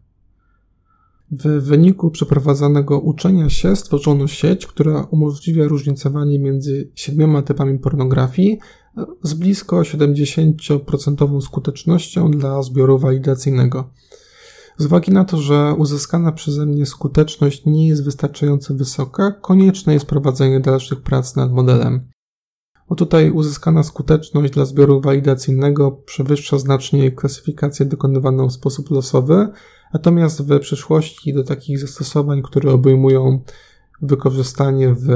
W 1.31 1.43
wyniku 1.43 2.11
przeprowadzonego 2.11 2.99
uczenia 2.99 3.49
się 3.49 3.75
stworzono 3.75 4.27
sieć, 4.27 4.67
która 4.67 5.07
umożliwia 5.11 5.67
różnicowanie 5.67 6.39
między 6.39 6.91
siedmioma 6.95 7.41
typami 7.41 7.79
pornografii 7.79 8.59
z 9.23 9.33
blisko 9.33 9.81
70% 9.81 11.41
skutecznością 11.41 12.31
dla 12.31 12.63
zbioru 12.63 12.97
walidacyjnego. 12.97 13.89
Z 14.77 14.85
uwagi 14.85 15.11
na 15.11 15.25
to, 15.25 15.37
że 15.37 15.75
uzyskana 15.77 16.31
przeze 16.31 16.65
mnie 16.65 16.85
skuteczność 16.85 17.65
nie 17.65 17.87
jest 17.87 18.03
wystarczająco 18.03 18.73
wysoka, 18.73 19.31
konieczne 19.31 19.93
jest 19.93 20.05
prowadzenie 20.05 20.59
dalszych 20.59 21.01
prac 21.01 21.35
nad 21.35 21.51
modelem. 21.51 22.09
Bo 22.89 22.95
tutaj 22.95 23.31
uzyskana 23.31 23.83
skuteczność 23.83 24.53
dla 24.53 24.65
zbioru 24.65 25.01
walidacyjnego 25.01 25.91
przewyższa 25.91 26.57
znacznie 26.57 27.11
klasyfikację 27.11 27.85
dokonywaną 27.85 28.49
w 28.49 28.53
sposób 28.53 28.91
losowy, 28.91 29.47
natomiast 29.93 30.41
w 30.41 30.59
przyszłości 30.59 31.33
do 31.33 31.43
takich 31.43 31.79
zastosowań, 31.79 32.41
które 32.41 32.71
obejmują 32.71 33.41
wykorzystanie 34.01 34.93
w 34.93 35.07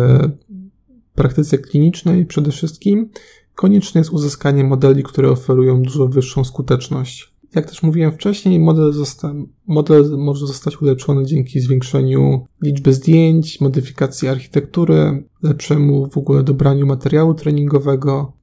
praktyce 1.15 1.57
klinicznej 1.57 2.25
przede 2.25 2.51
wszystkim, 2.51 3.09
konieczne 3.55 4.01
jest 4.01 4.11
uzyskanie 4.11 4.63
modeli, 4.63 5.03
które 5.03 5.31
oferują 5.31 5.81
dużo 5.81 6.07
wyższą 6.07 6.43
skuteczność. 6.43 7.37
Jak 7.55 7.69
też 7.69 7.83
mówiłem 7.83 8.12
wcześniej, 8.12 8.60
model, 8.60 8.93
zosta- 8.93 9.33
model 9.67 10.17
może 10.17 10.47
zostać 10.47 10.81
ulepszony 10.81 11.25
dzięki 11.25 11.60
zwiększeniu 11.60 12.45
liczby 12.62 12.93
zdjęć, 12.93 13.62
modyfikacji 13.62 14.27
architektury, 14.27 15.23
lepszemu 15.43 16.10
w 16.10 16.17
ogóle 16.17 16.43
dobraniu 16.43 16.86
materiału 16.86 17.33
treningowego. 17.33 18.33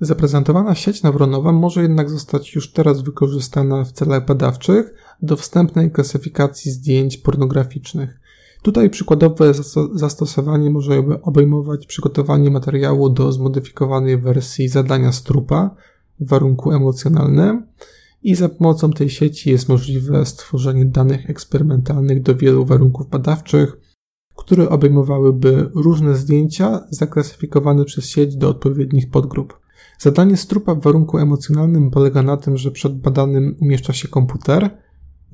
Zaprezentowana 0.00 0.74
sieć 0.74 1.02
neuronowa 1.02 1.52
może 1.52 1.82
jednak 1.82 2.10
zostać 2.10 2.54
już 2.54 2.72
teraz 2.72 3.02
wykorzystana 3.02 3.84
w 3.84 3.92
celach 3.92 4.26
badawczych 4.26 4.94
do 5.22 5.36
wstępnej 5.36 5.90
klasyfikacji 5.90 6.70
zdjęć 6.70 7.16
pornograficznych. 7.16 8.20
Tutaj 8.62 8.90
przykładowe 8.90 9.52
zastosowanie 9.94 10.70
może 10.70 11.02
obejmować 11.22 11.86
przygotowanie 11.86 12.50
materiału 12.50 13.10
do 13.10 13.32
zmodyfikowanej 13.32 14.18
wersji 14.18 14.68
zadania 14.68 15.12
strupa 15.12 15.76
warunku 16.20 16.72
emocjonalnym 16.72 17.66
i 18.22 18.34
za 18.34 18.48
pomocą 18.48 18.90
tej 18.90 19.10
sieci 19.10 19.50
jest 19.50 19.68
możliwe 19.68 20.26
stworzenie 20.26 20.84
danych 20.84 21.30
eksperymentalnych 21.30 22.22
do 22.22 22.36
wielu 22.36 22.64
warunków 22.64 23.10
badawczych, 23.10 23.76
które 24.36 24.68
obejmowałyby 24.68 25.70
różne 25.74 26.16
zdjęcia 26.16 26.84
zaklasyfikowane 26.90 27.84
przez 27.84 28.08
sieć 28.08 28.36
do 28.36 28.48
odpowiednich 28.48 29.10
podgrup. 29.10 29.60
Zadanie 29.98 30.36
strupa 30.36 30.74
w 30.74 30.82
warunku 30.82 31.18
emocjonalnym 31.18 31.90
polega 31.90 32.22
na 32.22 32.36
tym, 32.36 32.56
że 32.56 32.70
przed 32.70 33.00
badanym 33.00 33.56
umieszcza 33.60 33.92
się 33.92 34.08
komputer, 34.08 34.70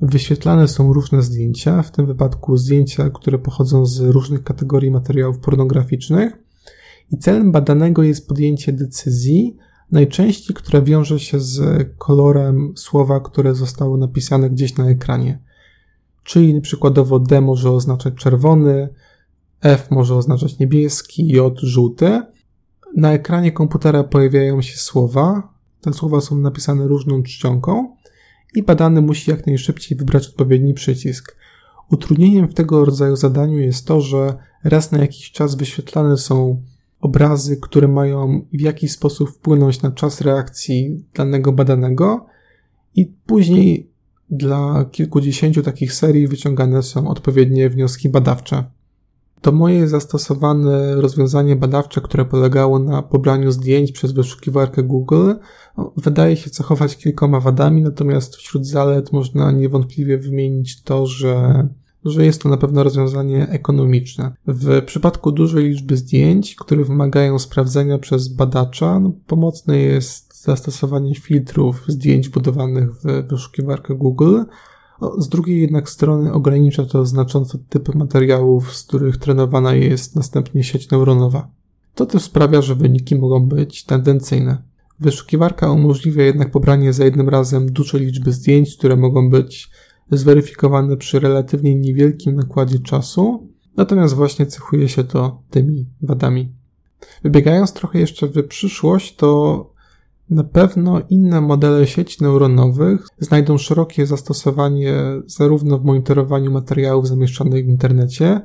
wyświetlane 0.01 0.67
są 0.67 0.93
różne 0.93 1.21
zdjęcia, 1.21 1.81
w 1.81 1.91
tym 1.91 2.05
wypadku 2.05 2.57
zdjęcia, 2.57 3.09
które 3.09 3.39
pochodzą 3.39 3.85
z 3.85 3.99
różnych 3.99 4.43
kategorii 4.43 4.91
materiałów 4.91 5.39
pornograficznych, 5.39 6.33
i 7.11 7.17
celem 7.17 7.51
badanego 7.51 8.03
jest 8.03 8.27
podjęcie 8.27 8.73
decyzji, 8.73 9.57
najczęściej 9.91 10.55
która 10.55 10.81
wiąże 10.81 11.19
się 11.19 11.39
z 11.39 11.87
kolorem 11.97 12.73
słowa, 12.75 13.19
które 13.19 13.55
zostało 13.55 13.97
napisane 13.97 14.49
gdzieś 14.49 14.77
na 14.77 14.89
ekranie. 14.89 15.39
Czyli 16.23 16.61
przykładowo 16.61 17.19
D 17.19 17.41
może 17.41 17.71
oznaczać 17.71 18.13
czerwony, 18.13 18.89
F 19.61 19.91
może 19.91 20.15
oznaczać 20.15 20.59
niebieski, 20.59 21.27
J 21.27 21.59
żółty. 21.59 22.21
Na 22.95 23.13
ekranie 23.13 23.51
komputera 23.51 24.03
pojawiają 24.03 24.61
się 24.61 24.77
słowa. 24.77 25.53
Te 25.81 25.93
słowa 25.93 26.21
są 26.21 26.37
napisane 26.37 26.87
różną 26.87 27.23
czcionką 27.23 27.95
i 28.55 28.63
badany 28.63 29.01
musi 29.01 29.31
jak 29.31 29.47
najszybciej 29.47 29.97
wybrać 29.97 30.27
odpowiedni 30.27 30.73
przycisk. 30.73 31.35
Utrudnieniem 31.91 32.47
w 32.47 32.53
tego 32.53 32.85
rodzaju 32.85 33.15
zadaniu 33.15 33.59
jest 33.59 33.87
to, 33.87 34.01
że 34.01 34.37
raz 34.63 34.91
na 34.91 34.97
jakiś 34.97 35.31
czas 35.31 35.55
wyświetlane 35.55 36.17
są 36.17 36.61
obrazy, 37.01 37.57
które 37.57 37.87
mają 37.87 38.45
w 38.53 38.61
jakiś 38.61 38.91
sposób 38.91 39.29
wpłynąć 39.29 39.81
na 39.81 39.91
czas 39.91 40.21
reakcji 40.21 41.05
danego 41.13 41.51
badanego, 41.51 42.25
i 42.95 43.05
później 43.25 43.91
dla 44.29 44.85
kilkudziesięciu 44.91 45.63
takich 45.63 45.93
serii 45.93 46.27
wyciągane 46.27 46.83
są 46.83 47.07
odpowiednie 47.07 47.69
wnioski 47.69 48.09
badawcze. 48.09 48.63
To 49.41 49.51
moje 49.51 49.87
zastosowane 49.87 50.95
rozwiązanie 50.95 51.55
badawcze, 51.55 52.01
które 52.01 52.25
polegało 52.25 52.79
na 52.79 53.01
pobraniu 53.01 53.51
zdjęć 53.51 53.91
przez 53.91 54.11
wyszukiwarkę 54.11 54.83
Google, 54.83 55.33
no, 55.77 55.93
wydaje 55.97 56.35
się 56.37 56.49
cechować 56.49 56.97
kilkoma 56.97 57.39
wadami, 57.39 57.81
natomiast 57.81 58.35
wśród 58.35 58.67
zalet 58.67 59.11
można 59.11 59.51
niewątpliwie 59.51 60.17
wymienić 60.17 60.83
to, 60.83 61.05
że 61.07 61.67
że 62.05 62.25
jest 62.25 62.41
to 62.41 62.49
na 62.49 62.57
pewno 62.57 62.83
rozwiązanie 62.83 63.47
ekonomiczne. 63.49 64.31
W 64.47 64.81
przypadku 64.85 65.31
dużej 65.31 65.69
liczby 65.69 65.97
zdjęć, 65.97 66.55
które 66.55 66.83
wymagają 66.83 67.39
sprawdzenia 67.39 67.97
przez 67.97 68.27
badacza, 68.27 68.99
no, 68.99 69.11
pomocne 69.27 69.77
jest 69.77 70.43
zastosowanie 70.43 71.15
filtrów 71.15 71.83
zdjęć 71.87 72.29
budowanych 72.29 72.93
w 72.93 73.27
wyszukiwarkę 73.29 73.95
Google. 73.95 74.39
Z 75.17 75.29
drugiej 75.29 75.61
jednak 75.61 75.89
strony 75.89 76.33
ogranicza 76.33 76.85
to 76.85 77.05
znacząco 77.05 77.57
typy 77.69 77.97
materiałów, 77.97 78.75
z 78.77 78.83
których 78.83 79.17
trenowana 79.17 79.73
jest 79.73 80.15
następnie 80.15 80.63
sieć 80.63 80.89
neuronowa. 80.89 81.47
To 81.95 82.05
też 82.05 82.21
sprawia, 82.21 82.61
że 82.61 82.75
wyniki 82.75 83.15
mogą 83.15 83.45
być 83.45 83.83
tendencyjne. 83.83 84.57
Wyszukiwarka 84.99 85.71
umożliwia 85.71 86.23
jednak 86.23 86.51
pobranie 86.51 86.93
za 86.93 87.05
jednym 87.05 87.29
razem 87.29 87.71
dużej 87.71 88.01
liczby 88.01 88.31
zdjęć, 88.31 88.77
które 88.77 88.95
mogą 88.95 89.29
być 89.29 89.69
zweryfikowane 90.11 90.97
przy 90.97 91.19
relatywnie 91.19 91.75
niewielkim 91.75 92.35
nakładzie 92.35 92.79
czasu, 92.79 93.47
natomiast 93.77 94.13
właśnie 94.13 94.45
cechuje 94.45 94.89
się 94.89 95.03
to 95.03 95.41
tymi 95.49 95.85
wadami. 96.01 96.53
Wybiegając 97.23 97.73
trochę 97.73 97.99
jeszcze 97.99 98.27
w 98.27 98.47
przyszłość, 98.47 99.15
to 99.15 99.71
na 100.29 100.43
pewno 100.43 101.01
inne 101.09 101.41
modele 101.41 101.87
sieci 101.87 102.23
neuronowych 102.23 103.07
znajdą 103.19 103.57
szerokie 103.57 104.05
zastosowanie 104.05 104.93
zarówno 105.25 105.79
w 105.79 105.85
monitorowaniu 105.85 106.51
materiałów 106.51 107.07
zamieszczanych 107.07 107.65
w 107.65 107.69
internecie, 107.69 108.41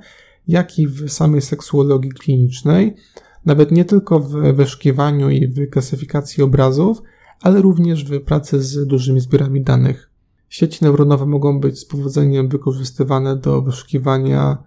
jak 0.49 0.79
i 0.79 0.87
w 0.87 1.09
samej 1.09 1.43
seksuologii 1.43 2.11
klinicznej, 2.11 2.95
nawet 3.45 3.73
nie 3.73 3.85
tylko 3.85 4.21
w 4.21 4.31
wyszukiwaniu 4.31 5.31
i 5.31 5.49
w 5.49 5.71
klasyfikacji 5.71 6.43
obrazów, 6.43 7.03
ale 7.43 7.61
również 7.61 8.05
w 8.05 8.21
pracy 8.21 8.63
z 8.63 8.87
dużymi 8.87 9.21
zbiorami 9.21 9.63
danych. 9.63 10.11
Sieci 10.49 10.85
neuronowe 10.85 11.27
mogą 11.27 11.61
być 11.61 11.79
z 11.79 11.85
powodzeniem 11.85 12.49
wykorzystywane 12.49 13.37
do 13.37 13.63
wyszukiwania 13.63 14.65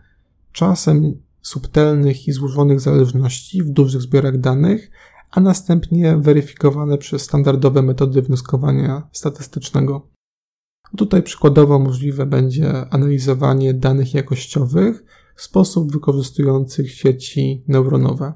czasem 0.52 1.22
subtelnych 1.42 2.28
i 2.28 2.32
złożonych 2.32 2.80
zależności 2.80 3.64
w 3.64 3.70
dużych 3.70 4.02
zbiorach 4.02 4.40
danych, 4.40 4.92
a 5.32 5.40
następnie 5.40 6.18
weryfikowane 6.18 6.98
przez 6.98 7.22
standardowe 7.22 7.82
metody 7.82 8.22
wnioskowania 8.22 9.08
statystycznego. 9.12 10.08
Tutaj 10.98 11.24
przykładowo 11.24 11.80
możliwe 11.80 12.26
będzie 12.26 12.90
analizowanie 12.90 13.74
danych 13.74 14.14
jakościowych 14.14 15.04
w 15.36 15.42
sposób 15.42 15.92
wykorzystujących 15.92 16.92
sieci 16.92 17.64
neuronowe. 17.68 18.34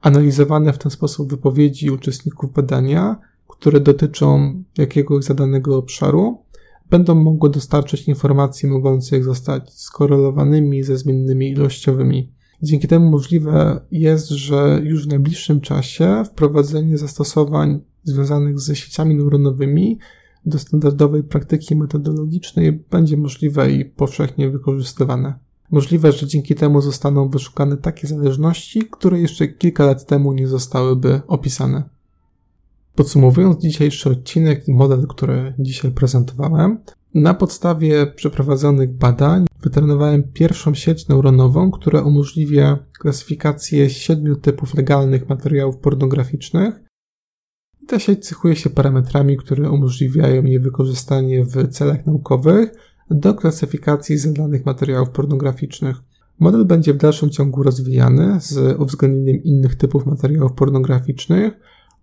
Analizowane 0.00 0.72
w 0.72 0.78
ten 0.78 0.90
sposób 0.90 1.30
wypowiedzi 1.30 1.90
uczestników 1.90 2.52
badania, 2.52 3.20
które 3.48 3.80
dotyczą 3.80 4.62
jakiegoś 4.78 5.24
zadanego 5.24 5.76
obszaru, 5.76 6.44
będą 6.92 7.14
mogły 7.14 7.50
dostarczyć 7.50 8.08
informacji 8.08 8.68
mogących 8.68 9.24
zostać 9.24 9.72
skorelowanymi 9.72 10.82
ze 10.82 10.96
zmiennymi 10.96 11.50
ilościowymi. 11.50 12.32
Dzięki 12.62 12.88
temu 12.88 13.10
możliwe 13.10 13.80
jest, 13.90 14.28
że 14.28 14.80
już 14.84 15.04
w 15.04 15.08
najbliższym 15.08 15.60
czasie 15.60 16.22
wprowadzenie 16.26 16.98
zastosowań 16.98 17.80
związanych 18.04 18.60
ze 18.60 18.76
sieciami 18.76 19.14
neuronowymi 19.14 19.98
do 20.46 20.58
standardowej 20.58 21.24
praktyki 21.24 21.76
metodologicznej 21.76 22.72
będzie 22.72 23.16
możliwe 23.16 23.72
i 23.72 23.84
powszechnie 23.84 24.50
wykorzystywane. 24.50 25.34
Możliwe, 25.70 26.12
że 26.12 26.26
dzięki 26.26 26.54
temu 26.54 26.80
zostaną 26.80 27.28
wyszukane 27.28 27.76
takie 27.76 28.06
zależności, 28.06 28.82
które 28.90 29.20
jeszcze 29.20 29.48
kilka 29.48 29.86
lat 29.86 30.06
temu 30.06 30.32
nie 30.32 30.48
zostałyby 30.48 31.20
opisane. 31.26 31.91
Podsumowując 32.94 33.62
dzisiejszy 33.62 34.10
odcinek 34.10 34.68
i 34.68 34.74
model, 34.74 35.06
który 35.06 35.54
dzisiaj 35.58 35.90
prezentowałem, 35.90 36.78
na 37.14 37.34
podstawie 37.34 38.06
przeprowadzonych 38.06 38.92
badań 38.92 39.46
wytrenowałem 39.62 40.22
pierwszą 40.32 40.74
sieć 40.74 41.08
neuronową, 41.08 41.70
która 41.70 42.02
umożliwia 42.02 42.78
klasyfikację 42.98 43.90
siedmiu 43.90 44.36
typów 44.36 44.74
legalnych 44.74 45.28
materiałów 45.28 45.76
pornograficznych. 45.76 46.74
ta 47.88 47.98
sieć 47.98 48.26
cechuje 48.26 48.56
się 48.56 48.70
parametrami, 48.70 49.36
które 49.36 49.70
umożliwiają 49.70 50.44
jej 50.44 50.60
wykorzystanie 50.60 51.44
w 51.44 51.68
celach 51.68 52.06
naukowych 52.06 52.72
do 53.10 53.34
klasyfikacji 53.34 54.18
zadanych 54.18 54.66
materiałów 54.66 55.10
pornograficznych. 55.10 55.96
Model 56.40 56.64
będzie 56.64 56.94
w 56.94 56.96
dalszym 56.96 57.30
ciągu 57.30 57.62
rozwijany 57.62 58.40
z 58.40 58.80
uwzględnieniem 58.80 59.42
innych 59.42 59.74
typów 59.74 60.06
materiałów 60.06 60.52
pornograficznych, 60.52 61.52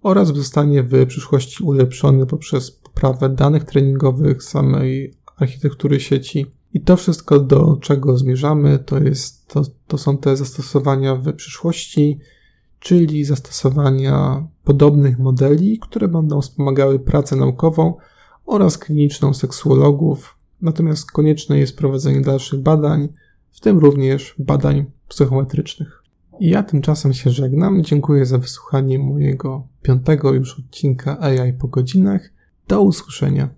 oraz 0.02 0.28
zostanie 0.28 0.84
w 0.84 1.06
przyszłości 1.06 1.64
ulepszony 1.64 2.26
poprzez 2.26 2.72
poprawę 2.72 3.30
danych 3.30 3.64
treningowych 3.64 4.44
samej 4.44 5.14
architektury 5.38 6.00
sieci. 6.00 6.46
I 6.74 6.82
to 6.82 6.98
wszystko, 6.98 7.40
do 7.40 7.78
czego 7.82 8.18
zmierzamy, 8.18 8.80
to, 8.80 9.00
jest, 9.00 9.48
to, 9.48 9.62
to 9.88 9.98
są 9.98 10.18
te 10.18 10.38
zastosowania 10.38 11.16
w 11.16 11.34
przyszłości, 11.34 12.20
czyli 12.80 13.26
zastosowania 13.26 14.48
podobnych 14.64 15.20
modeli, 15.20 15.80
które 15.80 16.08
będą 16.08 16.42
wspomagały 16.42 17.00
pracę 17.00 17.36
naukową 17.36 17.94
oraz 18.46 18.78
kliniczną 18.78 19.34
seksuologów. 19.34 20.36
Natomiast 20.62 21.12
konieczne 21.12 21.60
jest 21.60 21.78
prowadzenie 21.78 22.22
dalszych 22.22 22.60
badań, 22.60 23.10
w 23.52 23.60
tym 23.60 23.78
również 23.78 24.36
badań 24.40 24.86
psychometrycznych. 25.08 25.99
Ja 26.40 26.64
tymczasem 26.64 27.14
się 27.14 27.30
żegnam. 27.30 27.84
Dziękuję 27.84 28.26
za 28.26 28.38
wysłuchanie 28.38 29.00
mojego 29.00 29.68
piątego 29.82 30.34
już 30.34 30.60
odcinka 30.60 31.20
AI 31.20 31.54
po 31.54 31.68
godzinach. 31.68 32.30
Do 32.68 32.82
usłyszenia. 32.82 33.50